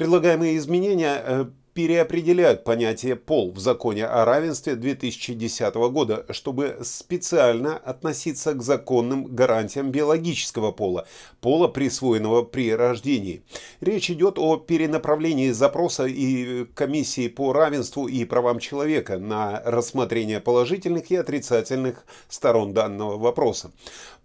Предлагаемые 0.00 0.56
изменения 0.56 1.22
э, 1.22 1.44
переопределяют 1.74 2.64
понятие 2.64 3.16
«пол» 3.16 3.52
в 3.52 3.58
законе 3.58 4.06
о 4.06 4.24
равенстве 4.24 4.74
2010 4.74 5.74
года, 5.74 6.24
чтобы 6.30 6.78
специально 6.82 7.76
относиться 7.76 8.54
к 8.54 8.62
законным 8.62 9.26
гарантиям 9.26 9.90
биологического 9.90 10.72
пола, 10.72 11.06
пола, 11.42 11.68
присвоенного 11.68 12.44
при 12.44 12.74
рождении. 12.74 13.42
Речь 13.82 14.10
идет 14.10 14.38
о 14.38 14.56
перенаправлении 14.56 15.50
запроса 15.50 16.06
и 16.06 16.64
комиссии 16.74 17.28
по 17.28 17.52
равенству 17.52 18.08
и 18.08 18.24
правам 18.24 18.58
человека 18.58 19.18
на 19.18 19.60
рассмотрение 19.66 20.40
положительных 20.40 21.10
и 21.10 21.16
отрицательных 21.16 22.06
сторон 22.30 22.72
данного 22.72 23.18
вопроса. 23.18 23.70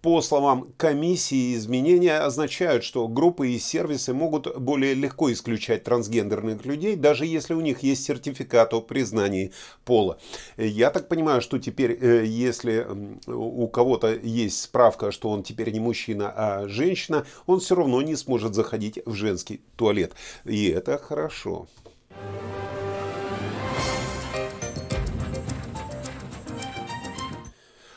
По 0.06 0.22
словам 0.22 0.72
комиссии, 0.78 1.56
изменения 1.56 2.20
означают, 2.20 2.84
что 2.84 3.08
группы 3.08 3.50
и 3.50 3.58
сервисы 3.58 4.14
могут 4.14 4.56
более 4.56 4.94
легко 4.94 5.34
исключать 5.34 5.84
трансгендерных 5.84 6.64
людей, 6.64 6.96
даже 6.96 7.26
если 7.26 7.56
у 7.56 7.62
них 7.62 7.80
есть 7.80 8.04
сертификат 8.04 8.76
о 8.76 8.82
признании 8.82 9.52
пола. 9.84 10.20
Я 10.58 10.92
так 10.92 11.08
понимаю, 11.08 11.42
что 11.42 11.58
теперь, 11.58 11.98
э, 12.00 12.24
если 12.24 12.86
у 13.26 13.68
кого-то 13.68 14.14
есть 14.14 14.62
справка, 14.62 15.12
что 15.12 15.32
он 15.32 15.42
теперь 15.42 15.72
не 15.72 15.80
мужчина, 15.80 16.32
а 16.36 16.68
женщина, 16.68 17.26
он 17.48 17.60
все 17.60 17.74
равно 17.74 18.00
не 18.04 18.16
сможет 18.16 18.54
заходить 18.54 19.00
в 19.08 19.16
женский 19.16 19.62
туалет. 19.76 20.14
И 20.44 20.68
это 20.68 21.00
хорошо. 21.00 21.66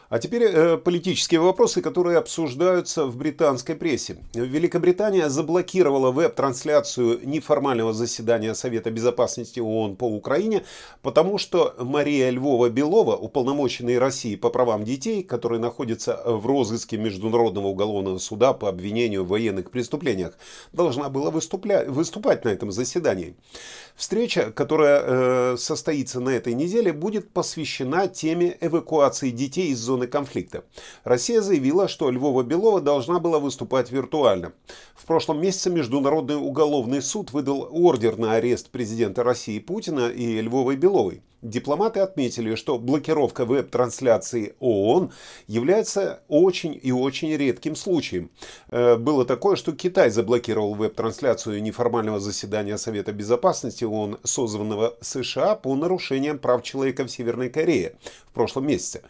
А 0.09 0.19
теперь 0.19 0.45
э, 0.45 0.79
политические 0.79 1.41
вопросы, 1.41 1.83
которые 1.83 2.17
обсуждаются 2.17 3.05
в 3.05 3.19
британской 3.19 3.75
прессе. 3.75 4.17
Великобритания 4.33 5.29
заблокировала 5.29 6.11
веб-трансляцию 6.13 7.21
неформального 7.29 7.93
заседания 7.93 8.55
Совета 8.55 8.91
Безопасности 8.91 9.61
ООН 9.61 9.97
по 9.97 10.05
Украине, 10.05 10.65
потому 11.03 11.37
что 11.37 11.75
Мария 11.79 12.31
Львова-Белова, 12.31 13.17
уполномоченная 13.17 14.01
России 14.01 14.35
по 14.37 14.49
правам 14.49 14.85
детей, 14.85 15.23
которая 15.23 15.61
находится 15.61 16.23
в 16.25 16.47
розыске 16.47 16.97
Международного 16.97 17.67
уголовного 17.67 18.17
суда 18.17 18.55
по 18.55 18.71
обвинению 18.71 19.25
в 19.25 19.29
военных 19.29 19.71
преступлениях, 19.71 20.39
должна 20.73 21.11
была 21.11 21.31
выступля... 21.31 21.85
выступать 21.87 22.47
на 22.47 22.49
этом 22.49 22.73
заседании. 22.73 23.35
Встреча, 23.99 24.53
которая 24.53 25.03
э, 25.03 25.57
состоится 25.59 26.21
на 26.21 26.29
этой 26.29 26.55
неделе, 26.55 26.93
будет 26.93 27.31
посвящена 27.33 28.07
теме 28.07 28.57
эвакуации 28.61 29.31
детей 29.31 29.71
из 29.71 29.81
зоны 29.81 30.07
конфликта. 30.07 30.63
Россия 31.03 31.41
заявила, 31.41 31.89
что 31.89 32.09
Львова-Белова 32.09 32.81
должна 32.81 33.19
была 33.19 33.41
выступать 33.41 33.91
виртуально. 33.91 34.53
В 34.95 35.05
прошлом 35.05 35.41
месяце 35.41 35.71
Международный 35.71 36.37
уголовный 36.37 37.03
суд 37.03 37.33
выдал 37.33 37.69
ордер 37.73 38.19
на 38.19 38.35
арест 38.35 38.71
президента 38.71 39.25
России 39.25 39.59
Путина 39.59 40.09
и 40.11 40.41
Львовой-Беловой. 40.43 41.23
Дипломаты 41.43 42.01
отметили, 42.01 42.57
что 42.57 42.79
блокировка 42.79 43.45
веб-трансляции 43.45 44.57
ООН 44.59 45.13
является 45.47 46.21
очень 46.27 46.79
и 46.83 46.91
очень 46.91 47.37
редким 47.37 47.77
случаем. 47.77 48.31
Э, 48.71 48.97
было 48.97 49.25
такое, 49.25 49.55
что 49.55 49.71
Китай 49.71 50.11
заблокировал 50.11 50.75
веб-трансляцию 50.75 51.63
неформального 51.63 52.19
заседания 52.19 52.77
Совета 52.77 53.13
Безопасности 53.13 53.85
ООН, 53.85 54.19
созванного 54.25 54.97
США 55.01 55.55
по 55.55 55.77
нарушениям 55.77 56.41
прав 56.41 56.65
человека 56.65 57.05
в 57.05 57.09
Северной 57.09 57.51
Корее 57.51 57.95
в 58.27 58.33
прошлом 58.35 58.67
месяце. 58.67 59.03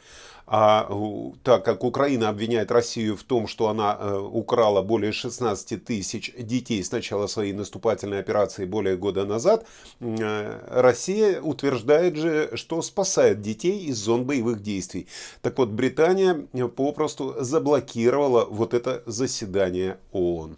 А 0.51 0.89
так 1.43 1.63
как 1.65 1.85
Украина 1.85 2.31
обвиняет 2.31 2.71
Россию 2.71 3.17
в 3.17 3.23
том, 3.23 3.47
что 3.47 3.69
она 3.69 3.99
э, 4.01 4.19
украла 4.19 4.81
более 4.81 5.13
16 5.13 5.85
тысяч 5.85 6.33
детей 6.39 6.83
с 6.83 6.91
начала 6.91 7.27
своей 7.27 7.53
наступательной 7.53 8.19
операции 8.19 8.65
более 8.65 8.97
года 8.97 9.27
назад, 9.27 9.67
э, 10.01 10.61
Россия 10.71 11.43
утверждает 11.43 12.17
же, 12.17 12.57
что 12.57 12.81
спасает 12.81 13.43
детей 13.43 13.85
из 13.85 13.99
зон 13.99 14.25
боевых 14.25 14.63
действий. 14.63 15.07
Так 15.43 15.59
вот, 15.59 15.69
Британия 15.69 16.47
попросту 16.77 17.37
заблокировала 17.41 18.47
вот 18.47 18.73
это 18.73 19.03
заседание 19.05 19.99
ООН. 20.13 20.57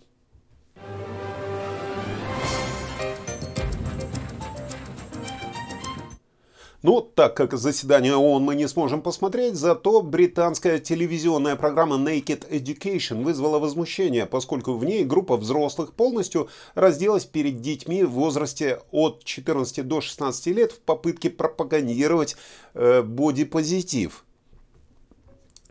Но 6.83 7.03
так 7.03 7.37
как 7.37 7.53
заседание 7.59 8.17
ООН 8.17 8.43
мы 8.43 8.55
не 8.55 8.67
сможем 8.67 9.03
посмотреть, 9.03 9.55
зато 9.55 10.01
британская 10.01 10.79
телевизионная 10.79 11.57
программа 11.57 11.97
Naked 11.97 12.49
Education 12.49 13.23
вызвала 13.23 13.59
возмущение, 13.59 14.25
поскольку 14.25 14.73
в 14.73 14.85
ней 14.85 15.05
группа 15.05 15.37
взрослых 15.37 15.93
полностью 15.93 16.49
разделась 16.75 17.27
перед 17.27 17.61
детьми 17.61 18.03
в 18.03 18.13
возрасте 18.13 18.81
от 18.93 19.25
14 19.25 19.87
до 19.87 20.01
16 20.01 20.47
лет 20.47 20.73
в 20.73 20.81
попытке 20.81 21.29
пропагандировать 21.29 22.37
э, 22.73 23.03
бодипозитив. 23.03 24.25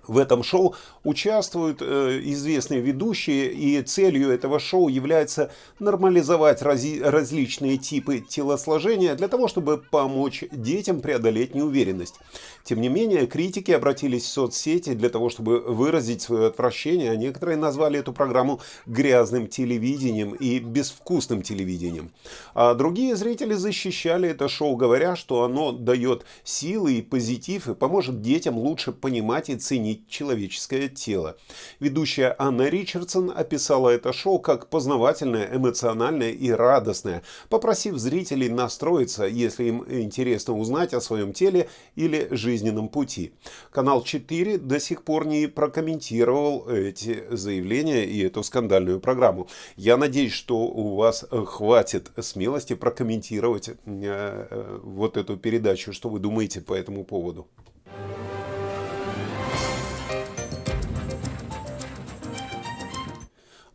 В 0.08 0.18
этом 0.18 0.44
шоу 0.44 0.75
участвуют 1.10 1.82
э, 1.82 2.22
известные 2.24 2.82
ведущие, 2.82 3.51
и 3.51 3.82
целью 3.82 4.30
этого 4.30 4.60
шоу 4.60 4.89
является 4.89 5.51
нормализовать 5.80 6.62
рази- 6.62 7.01
различные 7.01 7.78
типы 7.78 8.20
телосложения 8.20 9.16
для 9.16 9.28
того, 9.28 9.48
чтобы 9.48 9.78
помочь 9.78 10.44
детям 10.51 11.01
преодолеть 11.01 11.56
неуверенность. 11.56 12.16
Тем 12.63 12.82
не 12.82 12.89
менее, 12.89 13.25
критики 13.25 13.72
обратились 13.72 14.24
в 14.24 14.28
соцсети 14.28 14.94
для 14.94 15.10
того, 15.10 15.30
чтобы 15.30 15.60
выразить 15.60 16.22
свое 16.22 16.48
отвращение, 16.48 17.12
а 17.12 17.16
некоторые 17.16 17.58
назвали 17.58 18.00
эту 18.00 18.13
программу 18.13 18.62
грязным 18.86 19.48
телевидением 19.48 20.34
и 20.34 20.60
безвкусным 20.60 21.42
телевидением. 21.42 22.12
А 22.54 22.75
другие 22.75 23.16
зрители 23.16 23.54
защищали 23.54 24.30
это 24.30 24.48
шоу, 24.48 24.75
говоря, 24.75 25.16
что 25.16 25.44
оно 25.44 25.72
дает 25.72 26.25
силы 26.44 26.94
и 26.94 27.01
позитив 27.01 27.68
и 27.68 27.74
поможет 27.74 28.22
детям 28.22 28.58
лучше 28.58 28.92
понимать 28.92 29.50
и 29.50 29.56
ценить 29.56 30.08
человеческое 30.08 30.89
тело. 31.00 31.38
Ведущая 31.79 32.36
Анна 32.38 32.70
Ричардсон 32.70 33.32
описала 33.36 33.89
это 33.89 34.13
шоу 34.13 34.39
как 34.39 34.70
познавательное, 34.70 35.50
эмоциональное 35.56 36.32
и 36.32 36.51
радостное, 36.51 37.24
попросив 37.50 37.98
зрителей 37.98 38.50
настроиться, 38.50 39.25
если 39.25 39.65
им 39.65 39.86
интересно 39.88 40.58
узнать 40.58 40.94
о 40.94 41.01
своем 41.01 41.34
теле 41.34 41.70
или 41.96 42.27
жизненном 42.32 42.89
пути. 42.89 43.32
Канал 43.72 44.03
4 44.03 44.58
до 44.58 44.79
сих 44.79 45.03
пор 45.03 45.25
не 45.25 45.48
прокомментировал 45.48 46.70
эти 46.70 47.24
заявления 47.29 48.06
и 48.06 48.24
эту 48.24 48.44
скандальную 48.44 49.00
программу. 49.00 49.48
Я 49.75 49.98
надеюсь, 49.98 50.34
что 50.34 50.58
у 50.58 50.96
вас 50.96 51.25
хватит 51.29 52.12
смелости 52.20 52.75
прокомментировать 52.75 53.70
э, 53.70 53.75
э, 53.86 54.79
вот 54.84 55.18
эту 55.18 55.38
передачу. 55.38 55.94
Что 55.94 56.10
вы 56.10 56.20
думаете 56.20 56.62
по 56.62 56.74
этому 56.74 57.03
поводу? 57.03 57.48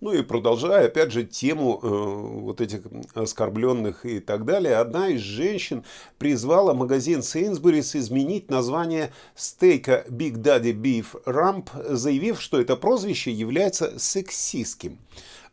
Ну 0.05 0.13
и 0.13 0.21
продолжая, 0.21 0.89
опять 0.89 1.13
же, 1.13 1.25
тему 1.25 1.81
э, 1.83 1.87
вот 1.89 2.61
этих 2.61 2.83
оскорбленных 3.15 4.05
и 4.05 4.21
так 4.21 4.45
далее, 4.45 4.77
одна 4.77 5.09
из 5.09 5.23
женщин 5.23 5.83
призвала 6.19 6.75
магазин 6.75 7.23
Сейнсбурис 7.23 7.97
изменить 7.97 8.51
название 8.51 9.15
стейка 9.35 10.05
Big 10.11 10.35
Daddy 10.35 10.75
Beef 10.75 11.07
Rump, 11.25 11.69
заявив, 11.95 12.39
что 12.43 12.61
это 12.61 12.77
прозвище 12.77 13.33
является 13.33 13.99
сексистским. 13.99 14.99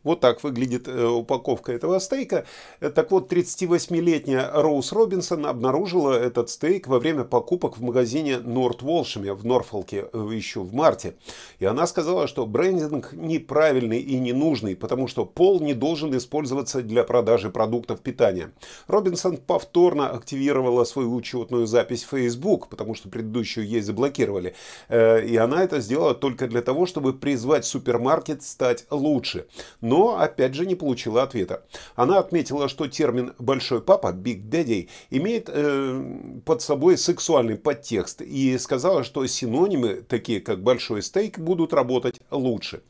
Вот 0.04 0.20
так 0.20 0.42
выглядит 0.42 0.88
э, 0.88 1.06
упаковка 1.06 1.72
этого 1.72 1.98
стейка. 1.98 2.44
Э, 2.80 2.90
так 2.90 3.10
вот, 3.10 3.32
38-летняя 3.32 4.50
Роуз 4.52 4.92
Робинсон 4.92 5.46
обнаружила 5.46 6.12
этот 6.12 6.50
стейк 6.50 6.88
во 6.88 6.98
время 6.98 7.24
покупок 7.24 7.78
в 7.78 7.82
магазине 7.82 8.38
Норт 8.38 8.82
Волшеме 8.82 9.32
в 9.32 9.46
Норфолке 9.46 10.06
э, 10.12 10.28
еще 10.32 10.60
в 10.60 10.74
марте. 10.74 11.14
И 11.60 11.64
она 11.64 11.86
сказала, 11.86 12.26
что 12.26 12.46
брендинг 12.46 13.12
неправильный 13.12 14.00
и 14.00 14.18
ненужный, 14.18 14.74
потому 14.74 15.06
что 15.06 15.24
пол 15.24 15.60
не 15.60 15.74
должен 15.74 16.16
использоваться 16.16 16.82
для 16.82 17.04
продажи 17.04 17.50
продуктов 17.50 18.00
питания. 18.00 18.50
Робинсон 18.88 19.36
повторно 19.36 20.10
активировала 20.10 20.84
свою 20.84 21.14
учетную 21.14 21.66
запись 21.66 22.02
в 22.02 22.08
Facebook, 22.08 22.68
потому 22.68 22.94
что 22.94 23.08
предыдущую 23.08 23.66
ей 23.66 23.80
заблокировали. 23.80 24.54
И 24.90 25.38
она 25.40 25.62
это 25.62 25.80
сделала 25.80 26.14
только 26.14 26.48
для 26.48 26.62
того, 26.62 26.86
чтобы 26.86 27.12
призвать 27.12 27.64
супермаркет 27.64 28.42
стать 28.42 28.86
лучше 28.90 29.46
но 29.91 29.91
опять 29.92 30.54
же 30.54 30.66
не 30.66 30.74
получила 30.74 31.22
ответа. 31.22 31.64
Она 31.96 32.18
отметила, 32.18 32.68
что 32.68 32.86
термин 32.86 33.34
«большой 33.38 33.80
папа» 33.80 34.12
«big 34.12 34.48
daddy» 34.48 34.88
имеет 35.10 35.48
э, 35.48 36.40
под 36.44 36.62
собой 36.62 36.96
сексуальный 36.96 37.56
подтекст 37.56 38.22
и 38.22 38.56
сказала, 38.58 39.04
что 39.04 39.26
синонимы, 39.26 40.02
такие 40.08 40.40
как 40.40 40.62
«большой 40.62 41.02
стейк», 41.02 41.38
будут 41.38 41.72
работать 41.72 42.20
лучше. 42.30 42.82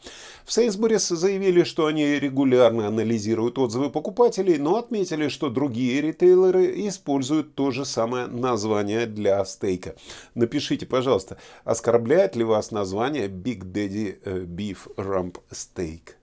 В 0.44 0.52
Сейсбурис 0.52 1.08
заявили, 1.08 1.62
что 1.62 1.86
они 1.86 2.18
регулярно 2.18 2.88
анализируют 2.88 3.58
отзывы 3.58 3.90
покупателей, 3.90 4.58
но 4.58 4.76
отметили, 4.76 5.28
что 5.28 5.50
другие 5.50 6.00
ритейлеры 6.00 6.86
используют 6.88 7.54
то 7.54 7.70
же 7.70 7.84
самое 7.84 8.26
название 8.26 9.06
для 9.06 9.44
стейка. 9.44 9.94
Напишите, 10.34 10.86
пожалуйста, 10.86 11.38
оскорбляет 11.64 12.36
ли 12.36 12.44
вас 12.44 12.70
название 12.70 13.28
Big 13.28 13.62
Daddy 13.62 14.18
э, 14.24 14.40
Beef 14.44 14.78
Rump 14.96 15.36
Steak? 15.50 16.21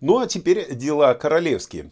Ну 0.00 0.18
а 0.18 0.26
теперь 0.26 0.74
дела 0.74 1.14
королевские. 1.14 1.90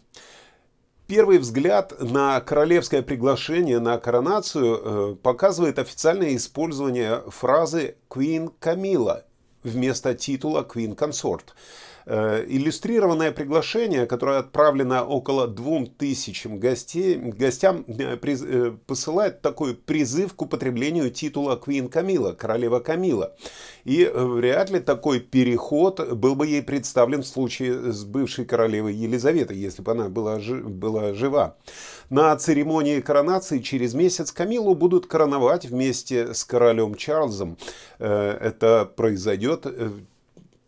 Первый 1.07 1.39
взгляд 1.39 1.93
на 1.99 2.39
королевское 2.41 3.01
приглашение 3.01 3.79
на 3.79 3.97
коронацию 3.97 4.81
э, 4.81 5.15
показывает 5.15 5.79
официальное 5.79 6.35
использование 6.35 7.23
фразы 7.27 7.95
«Queen 8.09 8.53
Camilla» 8.59 9.23
вместо 9.63 10.13
титула 10.13 10.61
«Queen 10.61 10.95
Consort». 10.95 11.45
Э, 12.11 12.43
иллюстрированное 12.47 13.31
приглашение, 13.31 14.07
которое 14.07 14.39
отправлено 14.39 15.05
около 15.05 15.47
двум 15.47 15.85
тысячам 15.85 16.57
гостей, 16.57 17.17
гостям, 17.17 17.85
э, 17.87 18.17
э, 18.19 18.71
посылает 18.87 19.43
такой 19.43 19.75
призыв 19.75 20.33
к 20.33 20.41
употреблению 20.41 21.11
титула 21.11 21.61
Queen 21.63 21.87
Камила, 21.87 22.31
королева 22.31 22.79
Камила. 22.79 23.35
И 23.85 24.11
вряд 24.11 24.71
ли 24.71 24.79
такой 24.79 25.19
переход 25.19 26.13
был 26.13 26.35
бы 26.35 26.47
ей 26.47 26.63
представлен 26.63 27.21
в 27.21 27.27
случае 27.27 27.93
с 27.93 28.03
бывшей 28.05 28.45
королевой 28.45 28.95
Елизаветой, 28.95 29.57
если 29.57 29.83
бы 29.83 29.91
она 29.91 30.09
была, 30.09 30.39
была 30.39 31.13
жива. 31.13 31.57
На 32.09 32.35
церемонии 32.37 33.01
коронации 33.01 33.59
через 33.59 33.93
месяц 33.93 34.31
Камилу 34.31 34.73
будут 34.73 35.05
короновать 35.05 35.65
вместе 35.65 36.33
с 36.33 36.43
королем 36.43 36.95
Чарльзом. 36.95 37.55
Это 37.99 38.91
произойдет 38.95 39.67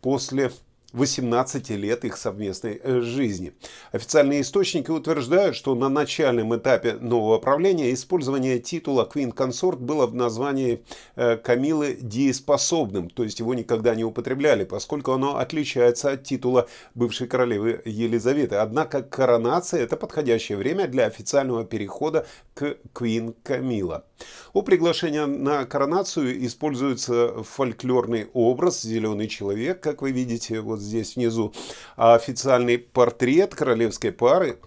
после 0.00 0.52
18 0.92 1.70
лет 1.70 2.04
их 2.04 2.16
совместной 2.16 2.80
э, 2.82 3.00
жизни. 3.00 3.52
Официальные 3.92 4.42
источники 4.42 4.90
утверждают, 4.90 5.56
что 5.56 5.74
на 5.74 5.88
начальном 5.88 6.54
этапе 6.56 6.94
нового 6.94 7.38
правления 7.38 7.92
использование 7.92 8.58
титула 8.58 9.08
Queen 9.12 9.34
Consort 9.34 9.76
было 9.76 10.06
в 10.06 10.14
названии 10.14 10.84
э, 11.16 11.36
Камилы 11.36 11.96
дееспособным, 12.00 13.08
то 13.10 13.24
есть 13.24 13.40
его 13.40 13.54
никогда 13.54 13.94
не 13.94 14.04
употребляли, 14.04 14.64
поскольку 14.64 15.12
оно 15.12 15.38
отличается 15.38 16.10
от 16.12 16.24
титула 16.24 16.68
бывшей 16.94 17.26
королевы 17.26 17.80
Елизаветы. 17.84 18.56
Однако 18.56 19.02
коронация– 19.02 19.80
это 19.82 19.96
подходящее 19.96 20.58
время 20.58 20.88
для 20.88 21.06
официального 21.06 21.64
перехода 21.64 22.26
к 22.54 22.76
Queen 22.94 23.34
Камила. 23.42 24.04
У 24.52 24.62
приглашения 24.62 25.26
на 25.26 25.64
коронацию 25.64 26.44
используется 26.46 27.42
фольклорный 27.42 28.28
образ 28.32 28.82
«Зеленый 28.82 29.28
человек», 29.28 29.80
как 29.80 30.02
вы 30.02 30.12
видите 30.12 30.60
вот 30.60 30.80
здесь 30.80 31.16
внизу. 31.16 31.52
А 31.96 32.14
официальный 32.14 32.78
портрет 32.78 33.54
королевской 33.54 34.12
пары 34.12 34.58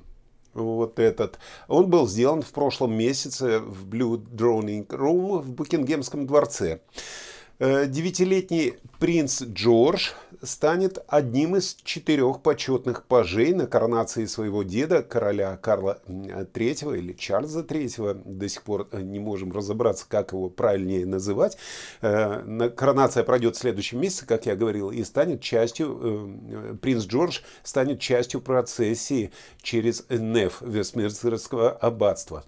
вот 0.53 0.99
этот. 0.99 1.37
Он 1.67 1.89
был 1.89 2.07
сделан 2.07 2.41
в 2.41 2.51
прошлом 2.51 2.95
месяце 2.95 3.59
в 3.59 3.87
Blue 3.87 4.17
Drawing 4.17 4.87
Room 4.87 5.41
в 5.41 5.51
Букингемском 5.51 6.25
дворце. 6.25 6.79
Э, 7.59 7.85
девятилетний 7.87 8.75
принц 8.99 9.41
Джордж 9.41 10.11
станет 10.41 11.03
одним 11.07 11.55
из 11.55 11.75
четырех 11.83 12.41
почетных 12.41 13.03
пажей 13.05 13.53
на 13.53 13.67
коронации 13.67 14.25
своего 14.25 14.63
деда, 14.63 15.03
короля 15.03 15.57
Карла 15.57 16.01
III 16.07 16.97
или 16.97 17.13
Чарльза 17.13 17.61
III. 17.61 18.23
До 18.25 18.49
сих 18.49 18.63
пор 18.63 18.87
э, 18.91 19.01
не 19.01 19.19
можем 19.19 19.51
разобраться, 19.51 20.05
как 20.07 20.31
его 20.33 20.49
правильнее 20.49 21.05
называть. 21.05 21.57
Э, 22.01 22.69
коронация 22.75 23.23
пройдет 23.23 23.55
в 23.55 23.59
следующем 23.59 24.01
месяце, 24.01 24.25
как 24.25 24.45
я 24.45 24.55
говорил, 24.55 24.91
и 24.91 25.03
станет 25.03 25.41
частью, 25.41 26.77
принц 26.81 27.05
Джордж 27.05 27.39
станет 27.63 27.99
частью 27.99 28.41
процессии 28.41 29.31
через 29.61 30.05
Неф 30.09 30.61
Вестминстерского 30.61 31.71
аббатства. 31.71 32.43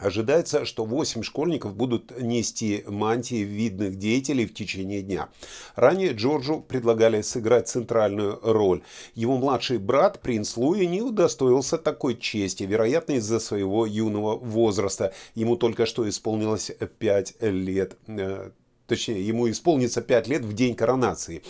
Ожидается, 0.00 0.64
что 0.64 0.84
8 0.84 1.22
школьников 1.22 1.74
будут 1.74 2.18
нести 2.20 2.84
мантии 2.86 3.42
видных 3.42 3.96
деятелей 3.96 4.46
в 4.46 4.54
течение 4.54 5.02
дня. 5.02 5.28
Ранее 5.76 6.12
Джорджу 6.12 6.60
предлагали 6.60 7.20
сыграть 7.20 7.68
центральную 7.68 8.38
роль. 8.42 8.82
Его 9.14 9.36
младший 9.36 9.78
брат, 9.78 10.20
принц 10.20 10.56
Луи, 10.56 10.86
не 10.86 11.02
удостоился 11.02 11.76
такой 11.76 12.16
чести, 12.16 12.64
вероятно, 12.64 13.12
из-за 13.12 13.40
своего 13.40 13.84
юного 13.84 14.36
возраста. 14.36 15.12
Ему 15.34 15.56
только 15.56 15.84
что 15.84 16.08
исполнилось 16.08 16.70
5 16.98 17.42
лет. 17.42 17.98
Э, 18.06 18.50
точнее, 18.86 19.26
ему 19.26 19.50
исполнится 19.50 20.00
5 20.00 20.28
лет 20.28 20.44
в 20.44 20.54
день 20.54 20.74
коронации. 20.74 21.42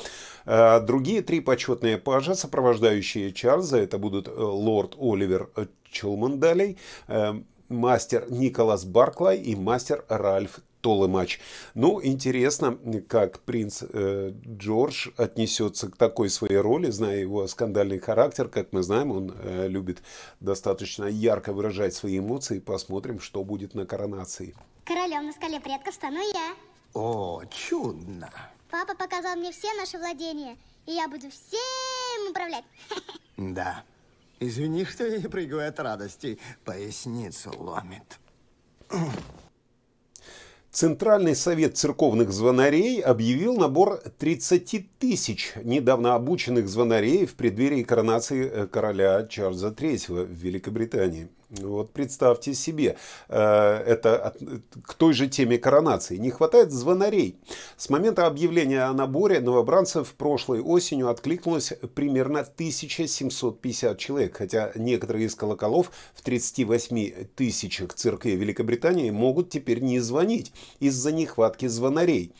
Э, 0.44 0.80
другие 0.80 1.22
три 1.22 1.40
почетные 1.40 1.98
пажа, 1.98 2.34
сопровождающие 2.34 3.32
Чарльза, 3.32 3.78
это 3.78 3.98
будут 3.98 4.26
э, 4.26 4.32
лорд 4.32 4.96
Оливер 4.98 5.50
Челмандалей, 5.90 6.78
мастер 7.70 8.26
Николас 8.30 8.84
Барклай 8.84 9.38
и 9.38 9.56
мастер 9.56 10.04
Ральф 10.08 10.60
Толымач. 10.80 11.40
Ну, 11.74 12.00
интересно, 12.02 12.78
как 13.08 13.40
принц 13.40 13.82
э, 13.82 14.32
Джордж 14.46 15.08
отнесется 15.16 15.90
к 15.90 15.96
такой 15.96 16.30
своей 16.30 16.56
роли, 16.56 16.90
зная 16.90 17.18
его 17.18 17.46
скандальный 17.46 17.98
характер. 17.98 18.48
Как 18.48 18.72
мы 18.72 18.82
знаем, 18.82 19.10
он 19.10 19.34
э, 19.42 19.68
любит 19.68 20.02
достаточно 20.40 21.04
ярко 21.04 21.52
выражать 21.52 21.94
свои 21.94 22.18
эмоции. 22.18 22.58
Посмотрим, 22.58 23.20
что 23.20 23.44
будет 23.44 23.74
на 23.74 23.86
коронации. 23.86 24.54
Королем 24.84 25.26
на 25.26 25.32
скале 25.32 25.60
предков 25.60 25.94
стану 25.94 26.18
я. 26.18 26.54
О, 26.94 27.42
чудно. 27.50 28.30
Папа 28.70 28.94
показал 28.94 29.36
мне 29.36 29.52
все 29.52 29.68
наши 29.74 29.98
владения, 29.98 30.56
и 30.86 30.92
я 30.92 31.08
буду 31.08 31.30
всем 31.30 32.30
управлять. 32.30 32.64
Да. 33.36 33.84
Извини, 34.42 34.86
что 34.86 35.06
я 35.06 35.18
не 35.18 35.28
прыгаю 35.28 35.68
от 35.68 35.78
радости. 35.80 36.38
Поясницу 36.64 37.52
ломит. 37.58 38.18
Центральный 40.70 41.36
совет 41.36 41.76
церковных 41.76 42.32
звонарей 42.32 43.02
объявил 43.02 43.58
набор 43.58 43.98
30 44.18 44.98
тысяч 44.98 45.52
недавно 45.62 46.14
обученных 46.14 46.68
звонарей 46.68 47.26
в 47.26 47.34
преддверии 47.34 47.82
коронации 47.82 48.48
э, 48.48 48.66
короля 48.66 49.26
Чарльза 49.26 49.68
III 49.68 50.24
в 50.24 50.30
Великобритании. 50.30 51.28
Вот 51.50 51.92
представьте 51.92 52.54
себе, 52.54 52.96
э, 53.28 53.36
это 53.36 54.34
к 54.84 54.94
той 54.94 55.12
же 55.12 55.26
теме 55.26 55.58
коронации. 55.58 56.16
Не 56.16 56.30
хватает 56.30 56.70
звонарей. 56.70 57.40
С 57.76 57.90
момента 57.90 58.26
объявления 58.26 58.82
о 58.82 58.92
наборе 58.92 59.40
новобранцев 59.40 60.14
прошлой 60.14 60.60
осенью 60.60 61.08
откликнулось 61.08 61.72
примерно 61.96 62.40
1750 62.40 63.98
человек, 63.98 64.36
хотя 64.36 64.70
некоторые 64.76 65.26
из 65.26 65.34
колоколов 65.34 65.90
в 66.14 66.22
38 66.22 67.26
тысячах 67.34 67.94
церквей 67.94 68.36
Великобритании 68.36 69.10
могут 69.10 69.50
теперь 69.50 69.80
не 69.80 69.98
звонить 69.98 70.52
из-за 70.78 71.10
нехватки 71.10 71.66
звонарей. 71.66 72.32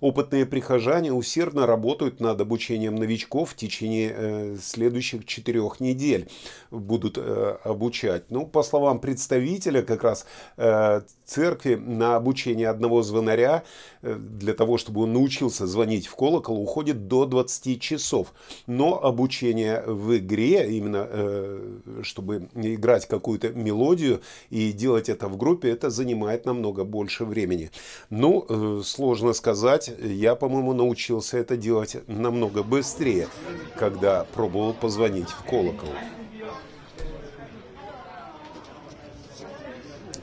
Опытные 0.00 0.44
прихожане 0.44 1.12
усердно 1.12 1.66
работают 1.66 2.20
над 2.20 2.40
обучением 2.40 2.96
новичков 2.96 3.52
в 3.52 3.56
течение 3.56 4.14
э, 4.14 4.56
следующих 4.62 5.24
четырех 5.24 5.80
недель. 5.80 6.28
Будут 6.70 7.16
э, 7.16 7.56
обучать. 7.64 8.30
Ну, 8.30 8.46
по 8.58 8.64
словам 8.64 8.98
представителя 8.98 9.82
как 9.82 10.02
раз 10.02 10.26
э, 10.56 11.02
церкви, 11.24 11.76
на 11.76 12.16
обучение 12.16 12.68
одного 12.68 13.02
звонаря, 13.02 13.62
э, 14.02 14.16
для 14.18 14.52
того, 14.52 14.78
чтобы 14.78 15.02
он 15.02 15.12
научился 15.12 15.68
звонить 15.68 16.08
в 16.08 16.16
колокол, 16.16 16.60
уходит 16.60 17.06
до 17.06 17.24
20 17.24 17.80
часов. 17.80 18.34
Но 18.66 19.00
обучение 19.00 19.84
в 19.86 20.16
игре, 20.16 20.76
именно 20.76 21.06
э, 21.08 22.02
чтобы 22.02 22.48
играть 22.56 23.06
какую-то 23.06 23.50
мелодию 23.50 24.22
и 24.50 24.72
делать 24.72 25.08
это 25.08 25.28
в 25.28 25.36
группе, 25.36 25.70
это 25.70 25.88
занимает 25.88 26.44
намного 26.44 26.82
больше 26.82 27.24
времени. 27.24 27.70
Ну, 28.10 28.82
сложно 28.82 29.34
сказать, 29.34 29.88
я, 30.02 30.34
по-моему, 30.34 30.72
научился 30.72 31.38
это 31.38 31.56
делать 31.56 31.96
намного 32.08 32.64
быстрее, 32.64 33.28
когда 33.76 34.26
пробовал 34.34 34.74
позвонить 34.74 35.28
в 35.28 35.44
колокол. 35.44 35.90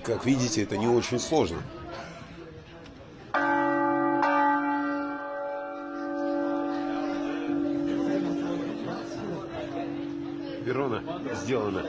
Как 0.05 0.23
видите, 0.23 0.61
это 0.61 0.77
не 0.77 0.87
очень 0.87 1.19
сложно. 1.19 1.57
Верона, 10.63 11.03
сделано. 11.33 11.85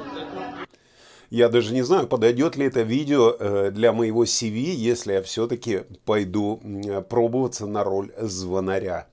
Я 1.29 1.50
даже 1.50 1.74
не 1.74 1.83
знаю, 1.83 2.07
подойдет 2.07 2.57
ли 2.57 2.66
это 2.66 2.83
видео 2.83 3.37
э, 3.38 3.70
для 3.70 3.92
моего 3.92 4.24
CV, 4.24 4.72
если 4.72 5.14
я 5.14 5.22
все-таки 5.22 5.83
пойду 6.07 6.62
пробоваться 7.11 7.66
на 7.66 7.85
роль 7.85 8.12
звонаря. 8.18 9.09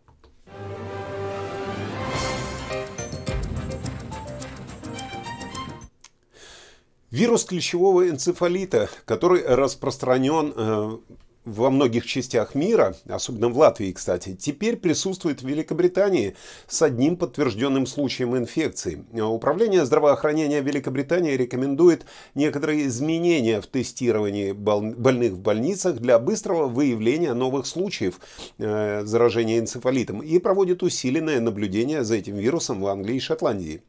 Вирус 7.14 7.46
клещевого 7.46 8.10
энцефалита, 8.10 8.90
который 9.06 9.46
распространен 9.46 10.52
э, 10.56 10.98
во 11.46 11.70
многих 11.70 12.06
частях 12.06 12.56
мира, 12.56 12.96
особенно 13.08 13.50
в 13.50 13.58
Латвии, 13.58 13.92
кстати, 13.92 14.36
теперь 14.36 14.78
присутствует 14.78 15.42
в 15.42 15.48
Великобритании 15.48 16.36
с 16.68 16.82
одним 16.82 17.18
подтвержденным 17.18 17.86
случаем 17.86 18.38
инфекции. 18.38 19.04
Управление 19.14 19.86
здравоохранения 19.86 20.62
Великобритании 20.62 21.36
рекомендует 21.36 22.06
некоторые 22.34 22.88
изменения 22.88 23.60
в 23.62 23.68
тестировании 23.68 24.52
больных 24.52 25.34
в 25.34 25.40
больницах 25.40 25.98
для 25.98 26.18
быстрого 26.20 26.68
выявления 26.68 27.34
новых 27.34 27.66
случаев 27.66 28.20
э, 28.58 29.04
заражения 29.06 29.60
энцефалитом 29.60 30.22
и 30.22 30.40
проводит 30.40 30.84
усиленное 30.84 31.40
наблюдение 31.40 32.04
за 32.04 32.16
этим 32.16 32.38
вирусом 32.38 32.82
в 32.82 32.88
Англии 32.88 33.18
и 33.18 33.20
Шотландии. 33.20 33.82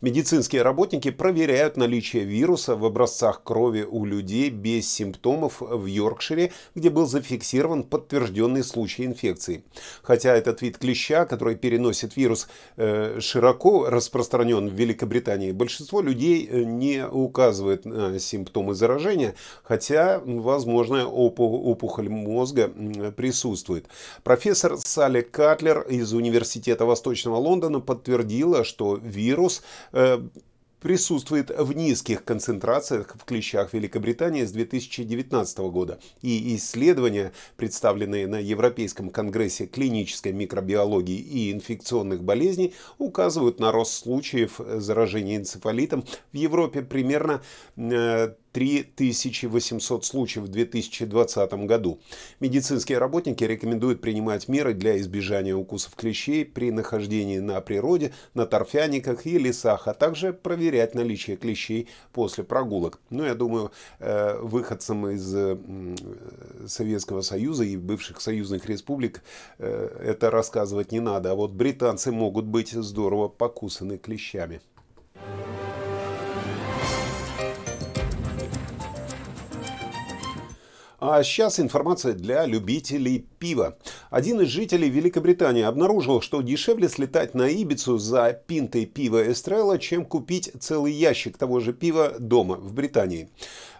Медицинские 0.00 0.62
работники 0.62 1.10
проверяют 1.10 1.76
наличие 1.76 2.24
вируса 2.24 2.76
в 2.76 2.84
образцах 2.84 3.42
крови 3.42 3.86
у 3.88 4.04
людей 4.04 4.50
без 4.50 4.88
симптомов 4.90 5.60
в 5.60 5.86
Йоркшире, 5.86 6.52
где 6.74 6.90
был 6.98 7.06
зафиксирован 7.06 7.84
подтвержденный 7.84 8.64
случай 8.64 9.04
инфекции. 9.04 9.62
Хотя 10.02 10.34
этот 10.34 10.62
вид 10.62 10.78
клеща, 10.78 11.26
который 11.26 11.54
переносит 11.54 12.16
вирус, 12.16 12.48
э, 12.76 13.20
широко 13.20 13.88
распространен 13.88 14.68
в 14.68 14.72
Великобритании, 14.72 15.52
большинство 15.52 16.00
людей 16.00 16.48
э, 16.50 16.64
не 16.64 17.06
указывает 17.06 17.84
на 17.84 18.18
симптомы 18.18 18.74
заражения, 18.74 19.36
хотя 19.62 20.20
возможная 20.24 21.04
опухоль 21.04 22.08
мозга 22.08 22.68
присутствует. 23.16 23.86
Профессор 24.24 24.76
Салли 24.76 25.20
Катлер 25.20 25.82
из 25.82 26.12
Университета 26.12 26.84
Восточного 26.84 27.36
Лондона 27.36 27.78
подтвердила, 27.78 28.64
что 28.64 28.98
вирус 29.00 29.62
э, 29.92 30.18
присутствует 30.80 31.50
в 31.50 31.72
низких 31.72 32.24
концентрациях 32.24 33.14
в 33.18 33.24
клещах 33.24 33.72
Великобритании 33.72 34.44
с 34.44 34.52
2019 34.52 35.58
года. 35.58 35.98
И 36.22 36.56
исследования, 36.56 37.32
представленные 37.56 38.26
на 38.26 38.40
Европейском 38.40 39.10
конгрессе 39.10 39.66
клинической 39.66 40.32
микробиологии 40.32 41.18
и 41.18 41.52
инфекционных 41.52 42.22
болезней, 42.22 42.74
указывают 42.98 43.60
на 43.60 43.72
рост 43.72 43.92
случаев 43.92 44.60
заражения 44.76 45.36
энцефалитом 45.36 46.04
в 46.32 46.36
Европе 46.36 46.82
примерно 46.82 47.42
э, 47.76 48.34
3800 48.52 50.04
случаев 50.04 50.44
в 50.44 50.48
2020 50.48 51.52
году. 51.66 52.00
Медицинские 52.40 52.98
работники 52.98 53.44
рекомендуют 53.44 54.00
принимать 54.00 54.48
меры 54.48 54.74
для 54.74 54.98
избежания 54.98 55.54
укусов 55.54 55.94
клещей 55.94 56.44
при 56.44 56.70
нахождении 56.70 57.38
на 57.38 57.60
природе, 57.60 58.12
на 58.34 58.46
торфяниках 58.46 59.26
и 59.26 59.38
лесах, 59.38 59.88
а 59.88 59.94
также 59.94 60.32
проверять 60.32 60.94
наличие 60.94 61.36
клещей 61.36 61.88
после 62.12 62.44
прогулок. 62.44 63.00
Ну, 63.10 63.24
я 63.24 63.34
думаю, 63.34 63.72
э, 63.98 64.38
выходцам 64.40 65.08
из 65.10 65.34
Советского 66.66 67.22
Союза 67.22 67.64
и 67.64 67.76
бывших 67.76 68.20
союзных 68.20 68.66
республик 68.66 69.22
э, 69.58 69.88
это 70.00 70.30
рассказывать 70.30 70.92
не 70.92 71.00
надо, 71.00 71.32
а 71.32 71.34
вот 71.34 71.52
британцы 71.52 72.12
могут 72.12 72.44
быть 72.44 72.70
здорово 72.70 73.28
покусаны 73.28 73.98
клещами. 73.98 74.60
А 81.10 81.24
сейчас 81.24 81.58
информация 81.58 82.12
для 82.12 82.44
любителей 82.44 83.26
пива. 83.38 83.76
Один 84.10 84.40
из 84.40 84.48
жителей 84.48 84.88
Великобритании 84.88 85.62
обнаружил, 85.62 86.20
что 86.20 86.42
дешевле 86.42 86.88
слетать 86.88 87.34
на 87.34 87.48
Ибицу 87.48 87.98
за 87.98 88.32
пинтой 88.32 88.86
пива 88.86 89.30
Эстрелла, 89.30 89.78
чем 89.78 90.04
купить 90.04 90.50
целый 90.60 90.92
ящик 90.92 91.38
того 91.38 91.60
же 91.60 91.72
пива 91.72 92.14
дома 92.18 92.56
в 92.56 92.72
Британии. 92.72 93.28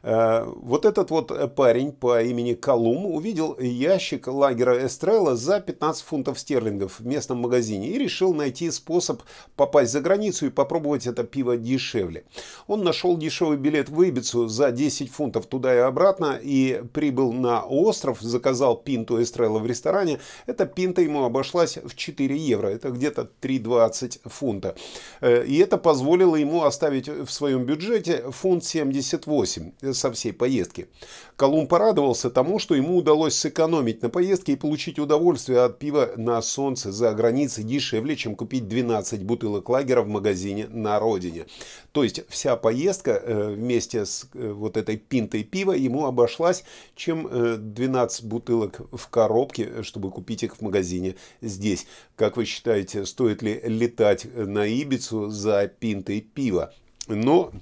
Э, 0.03 0.45
вот 0.45 0.85
этот 0.85 1.11
вот 1.11 1.55
парень 1.55 1.93
по 1.93 2.23
имени 2.23 2.55
Колум 2.55 3.07
увидел 3.07 3.59
ящик 3.59 4.29
лагера 4.29 4.87
Эстрелла 4.87 5.37
за 5.37 5.61
15 5.61 6.03
фунтов 6.05 6.39
стерлингов 6.39 7.01
в 7.01 7.07
местном 7.07 7.39
магазине 7.39 7.89
и 7.89 7.99
решил 7.99 8.35
найти 8.35 8.71
способ 8.71 9.23
попасть 9.57 9.93
за 9.93 10.01
границу 10.01 10.47
и 10.47 10.51
попробовать 10.51 11.07
это 11.07 11.25
пиво 11.25 11.57
дешевле. 11.57 12.25
Он 12.67 12.85
нашел 12.85 13.17
дешевый 13.17 13.57
билет 13.57 13.89
в 13.89 14.01
Ибицу 14.03 14.49
за 14.49 14.71
10 14.71 15.11
фунтов 15.11 15.47
туда 15.47 15.75
и 15.75 15.79
обратно 15.79 16.39
и 16.41 16.83
прибыл 16.93 17.33
на 17.33 17.63
остров, 17.63 18.21
заказал 18.21 18.77
пинту 18.77 19.21
Эстрелла 19.23 19.48
в 19.57 19.67
ресторане. 19.67 20.21
Эта 20.47 20.67
пинта 20.67 21.01
ему 21.01 21.25
обошлась 21.25 21.79
в 21.79 21.95
4 21.95 22.37
евро, 22.37 22.69
это 22.69 22.91
где-то 22.91 23.31
3,20 23.41 24.21
фунта. 24.29 24.77
Э, 25.21 25.45
и 25.47 25.57
это 25.59 25.79
позволило 25.79 26.37
ему 26.37 26.65
оставить 26.65 27.09
в 27.09 27.31
своем 27.31 27.65
бюджете 27.65 28.25
фунт 28.31 28.65
78 28.65 29.93
со 29.93 30.13
всей 30.13 30.33
поездки. 30.33 30.89
Колумб 31.37 31.71
порадовался 31.71 32.31
тому, 32.31 32.59
что 32.59 32.75
ему 32.75 32.97
удалось 32.97 33.35
сэкономить 33.35 34.03
на 34.03 34.09
поездке 34.11 34.53
и 34.53 34.57
получить 34.57 34.99
удовольствие 34.99 35.61
от 35.61 35.79
пива 35.79 36.11
на 36.17 36.43
солнце 36.43 36.91
за 36.91 37.13
границей 37.13 37.63
дешевле, 37.63 38.17
чем 38.17 38.35
купить 38.35 38.67
12 38.67 39.23
бутылок 39.23 39.69
лагера 39.69 40.03
в 40.03 40.09
магазине 40.09 40.67
на 40.69 40.99
родине. 40.99 41.47
То 41.93 42.03
есть 42.03 42.29
вся 42.29 42.57
поездка 42.57 43.13
э, 43.13 43.55
вместе 43.55 44.05
с 44.05 44.27
э, 44.35 44.51
вот 44.51 44.77
этой 44.77 44.97
пинтой 44.97 45.45
пива 45.45 45.73
ему 45.73 46.07
обошлась, 46.07 46.65
чем 46.97 47.29
12 47.31 48.25
бутылок 48.25 48.81
в 48.91 49.09
коробке, 49.09 49.38
чтобы 49.83 50.11
купить 50.11 50.43
их 50.43 50.57
в 50.57 50.63
магазине 50.63 51.17
здесь. 51.41 51.87
Как 52.17 52.37
вы 52.37 52.45
считаете, 52.45 53.07
стоит 53.07 53.43
ли 53.43 53.61
летать 53.65 54.25
на 54.35 54.67
Ибицу 54.67 55.29
за 55.29 55.69
пинтой 55.69 56.21
пива? 56.21 56.73
Но 57.07 57.53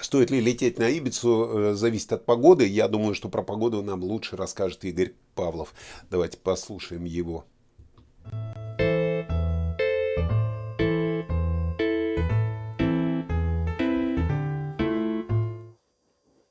Стоит 0.00 0.30
ли 0.30 0.40
лететь 0.40 0.78
на 0.78 0.88
Ибицу, 0.88 1.44
э, 1.44 1.74
зависит 1.74 2.12
от 2.12 2.24
погоды. 2.24 2.66
Я 2.66 2.88
думаю, 2.88 3.14
что 3.14 3.28
про 3.28 3.42
погоду 3.42 3.82
нам 3.82 4.02
лучше 4.02 4.36
расскажет 4.36 4.84
Игорь 4.84 5.14
Павлов. 5.34 5.72
Давайте 6.10 6.38
послушаем 6.38 7.04
его. 7.04 7.44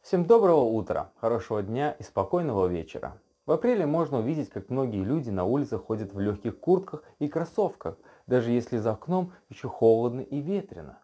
Всем 0.02 0.26
доброго 0.26 0.62
утра, 0.62 1.12
хорошего 1.20 1.64
дня 1.64 1.96
и 2.00 2.04
спокойного 2.04 2.68
вечера. 2.68 3.20
В 3.46 3.52
апреле 3.52 3.86
можно 3.86 4.20
увидеть, 4.20 4.50
как 4.50 4.70
многие 4.70 5.04
люди 5.04 5.30
на 5.30 5.44
улицах 5.44 5.84
ходят 5.84 6.14
в 6.14 6.20
легких 6.20 6.58
куртках 6.62 7.04
и 7.20 7.28
кроссовках, 7.28 7.98
даже 8.26 8.52
если 8.52 8.78
за 8.78 8.92
окном 8.92 9.34
еще 9.50 9.68
холодно 9.68 10.22
и 10.22 10.40
ветрено. 10.40 11.00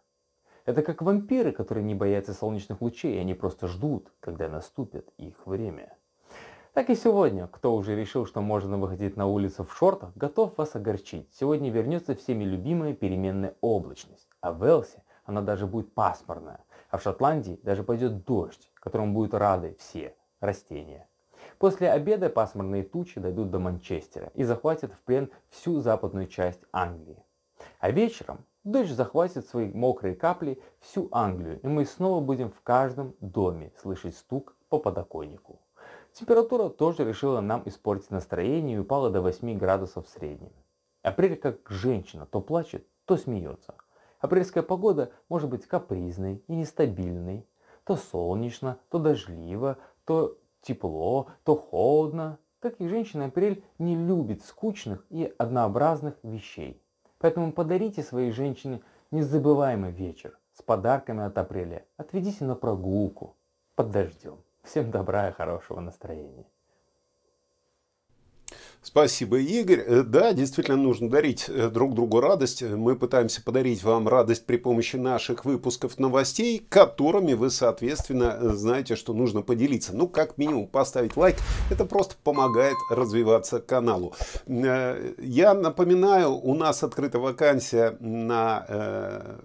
Это 0.64 0.82
как 0.82 1.02
вампиры, 1.02 1.52
которые 1.52 1.84
не 1.84 1.96
боятся 1.96 2.34
солнечных 2.34 2.80
лучей, 2.80 3.20
они 3.20 3.34
просто 3.34 3.68
ждут, 3.68 4.14
когда 4.22 4.48
наступит 4.48 5.10
их 5.18 5.46
время. 5.46 5.98
Так 6.72 6.90
и 6.90 6.96
сегодня, 6.96 7.48
кто 7.48 7.76
уже 7.76 7.94
решил, 7.94 8.26
что 8.26 8.40
можно 8.40 8.78
выходить 8.78 9.18
на 9.18 9.28
улицу 9.28 9.66
в 9.66 9.76
шортах, 9.76 10.16
готов 10.16 10.58
вас 10.58 10.76
огорчить. 10.76 11.28
Сегодня 11.34 11.70
вернется 11.70 12.16
всеми 12.16 12.46
любимая 12.46 12.94
переменная 12.94 13.56
облачность, 13.60 14.30
а 14.40 14.54
в 14.54 14.64
Элсе 14.64 15.04
она 15.26 15.42
даже 15.42 15.68
будет 15.68 15.94
пасмурная, 15.94 16.64
а 16.90 17.00
в 17.00 17.04
Шотландии 17.04 17.60
даже 17.64 17.84
пойдет 17.84 18.24
дождь, 18.24 18.72
которому 18.76 19.14
будут 19.14 19.34
рады 19.34 19.76
все 19.78 20.16
растения. 20.40 21.09
После 21.60 21.92
обеда 21.92 22.30
пасмурные 22.30 22.84
тучи 22.84 23.20
дойдут 23.20 23.52
до 23.52 23.60
Манчестера 23.60 24.32
и 24.34 24.44
захватят 24.44 24.94
в 24.94 25.00
плен 25.02 25.30
всю 25.50 25.82
западную 25.82 26.28
часть 26.28 26.62
Англии. 26.72 27.24
А 27.80 27.92
вечером 27.92 28.46
Дождь 28.66 28.92
захватит 28.92 29.48
свои 29.48 29.72
мокрые 29.72 30.16
капли 30.16 30.62
всю 30.80 31.08
Англию, 31.12 31.62
и 31.62 31.68
мы 31.68 31.86
снова 31.86 32.20
будем 32.20 32.52
в 32.52 32.62
каждом 32.62 33.16
доме 33.22 33.72
слышать 33.82 34.18
стук 34.18 34.56
по 34.68 34.80
подоконнику. 34.80 35.62
Температура 36.12 36.68
тоже 36.68 37.06
решила 37.06 37.40
нам 37.40 37.64
испортить 37.66 38.12
настроение 38.12 38.76
и 38.76 38.80
упала 38.80 39.10
до 39.10 39.22
8 39.22 39.58
градусов 39.58 40.06
в 40.06 40.10
среднем. 40.10 40.52
Апрель 41.04 41.38
как 41.38 41.70
женщина 41.70 42.26
то 42.26 42.42
плачет, 42.42 42.86
то 43.06 43.16
смеется. 43.16 43.76
Апрельская 44.20 44.62
погода 44.62 45.12
может 45.30 45.50
быть 45.50 45.66
капризной 45.66 46.44
и 46.48 46.56
нестабильной. 46.56 47.48
То 47.86 47.96
солнечно, 47.96 48.78
то 48.90 49.00
дождливо, 49.00 49.78
то 50.06 50.38
тепло, 50.62 51.28
то 51.44 51.56
холодно. 51.56 52.40
Так 52.60 52.82
и 52.82 52.88
женщина 52.88 53.26
апрель 53.26 53.64
не 53.78 53.96
любит 53.96 54.44
скучных 54.44 55.06
и 55.10 55.34
однообразных 55.38 56.16
вещей. 56.24 56.82
Поэтому 57.18 57.54
подарите 57.54 58.04
своей 58.04 58.32
женщине 58.32 58.82
незабываемый 59.12 59.92
вечер 59.92 60.38
с 60.54 60.62
подарками 60.62 61.24
от 61.24 61.38
апреля. 61.38 61.86
Отведите 61.98 62.44
на 62.44 62.56
прогулку 62.56 63.38
под 63.76 63.92
дождем. 63.92 64.38
Всем 64.64 64.92
добра 64.92 65.30
и 65.30 65.32
хорошего 65.32 65.80
настроения. 65.80 66.46
Спасибо, 68.82 69.40
Игорь. 69.40 69.84
Э, 69.86 70.04
да, 70.04 70.32
действительно 70.32 70.78
нужно 70.78 71.10
дарить 71.10 71.50
э, 71.50 71.70
друг 71.70 71.94
другу 71.96 72.22
радость. 72.22 72.62
Мы 72.62 72.96
пытаемся 72.96 73.44
подарить 73.44 73.84
вам 73.84 74.08
радость 74.08 74.46
при 74.46 74.56
помощи 74.56 74.96
наших 74.96 75.44
выпусков 75.44 76.00
новостей, 76.00 76.66
которыми 76.70 77.34
вы, 77.34 77.50
соответственно, 77.50 78.38
э, 78.40 78.50
знаете, 78.54 78.96
что 78.96 79.14
нужно 79.14 79.42
поделиться. 79.42 79.94
Ну, 79.94 80.08
как 80.08 80.38
минимум, 80.38 80.68
поставить 80.68 81.18
лайк. 81.18 81.36
Это 81.70 81.84
просто 81.84 82.16
помогает 82.24 82.78
развиваться 82.90 83.60
каналу. 83.60 84.14
Я 84.48 85.54
напоминаю, 85.54 86.32
у 86.32 86.56
нас 86.56 86.82
открыта 86.82 87.20
вакансия 87.20 87.98
на 88.00 89.40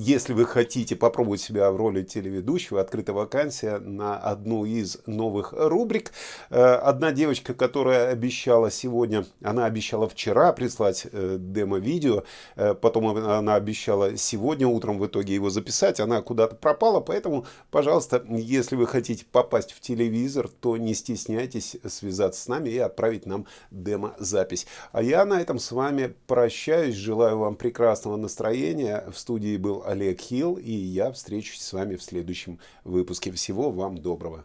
если 0.00 0.32
вы 0.32 0.46
хотите 0.46 0.96
попробовать 0.96 1.42
себя 1.42 1.70
в 1.70 1.76
роли 1.76 2.02
телеведущего, 2.02 2.80
открыта 2.80 3.12
вакансия 3.12 3.78
на 3.78 4.16
одну 4.16 4.64
из 4.64 4.96
новых 5.04 5.52
рубрик. 5.52 6.12
Э, 6.48 6.76
одна 6.76 7.12
девочка, 7.12 7.52
которая 7.52 8.08
обещала 8.08 8.70
сегодня, 8.70 9.26
она 9.42 9.66
обещала 9.66 10.08
вчера 10.08 10.54
прислать 10.54 11.06
э, 11.12 11.36
демо-видео, 11.38 12.24
э, 12.56 12.72
потом 12.72 13.08
она 13.08 13.54
обещала 13.56 14.16
сегодня 14.16 14.66
утром 14.66 14.98
в 14.98 15.06
итоге 15.06 15.34
его 15.34 15.50
записать, 15.50 16.00
она 16.00 16.22
куда-то 16.22 16.56
пропала, 16.56 17.00
поэтому, 17.00 17.44
пожалуйста, 17.70 18.24
если 18.26 18.76
вы 18.76 18.86
хотите 18.86 19.26
попасть 19.30 19.72
в 19.72 19.80
телевизор, 19.80 20.48
то 20.48 20.78
не 20.78 20.94
стесняйтесь 20.94 21.76
связаться 21.86 22.40
с 22.40 22.48
нами 22.48 22.70
и 22.70 22.78
отправить 22.78 23.26
нам 23.26 23.44
демо-запись. 23.70 24.66
А 24.92 25.02
я 25.02 25.26
на 25.26 25.42
этом 25.42 25.58
с 25.58 25.72
вами 25.72 26.14
прощаюсь, 26.26 26.94
желаю 26.94 27.36
вам 27.36 27.54
прекрасного 27.54 28.16
настроения. 28.16 29.04
В 29.12 29.18
студии 29.18 29.58
был 29.58 29.89
Олег 29.90 30.20
Хилл, 30.20 30.54
и 30.54 30.70
я 30.70 31.10
встречусь 31.10 31.62
с 31.62 31.72
вами 31.72 31.96
в 31.96 32.02
следующем 32.02 32.60
выпуске. 32.84 33.32
Всего 33.32 33.72
вам 33.72 33.98
доброго. 33.98 34.44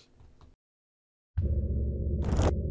thank 1.37 2.51
you 2.53 2.64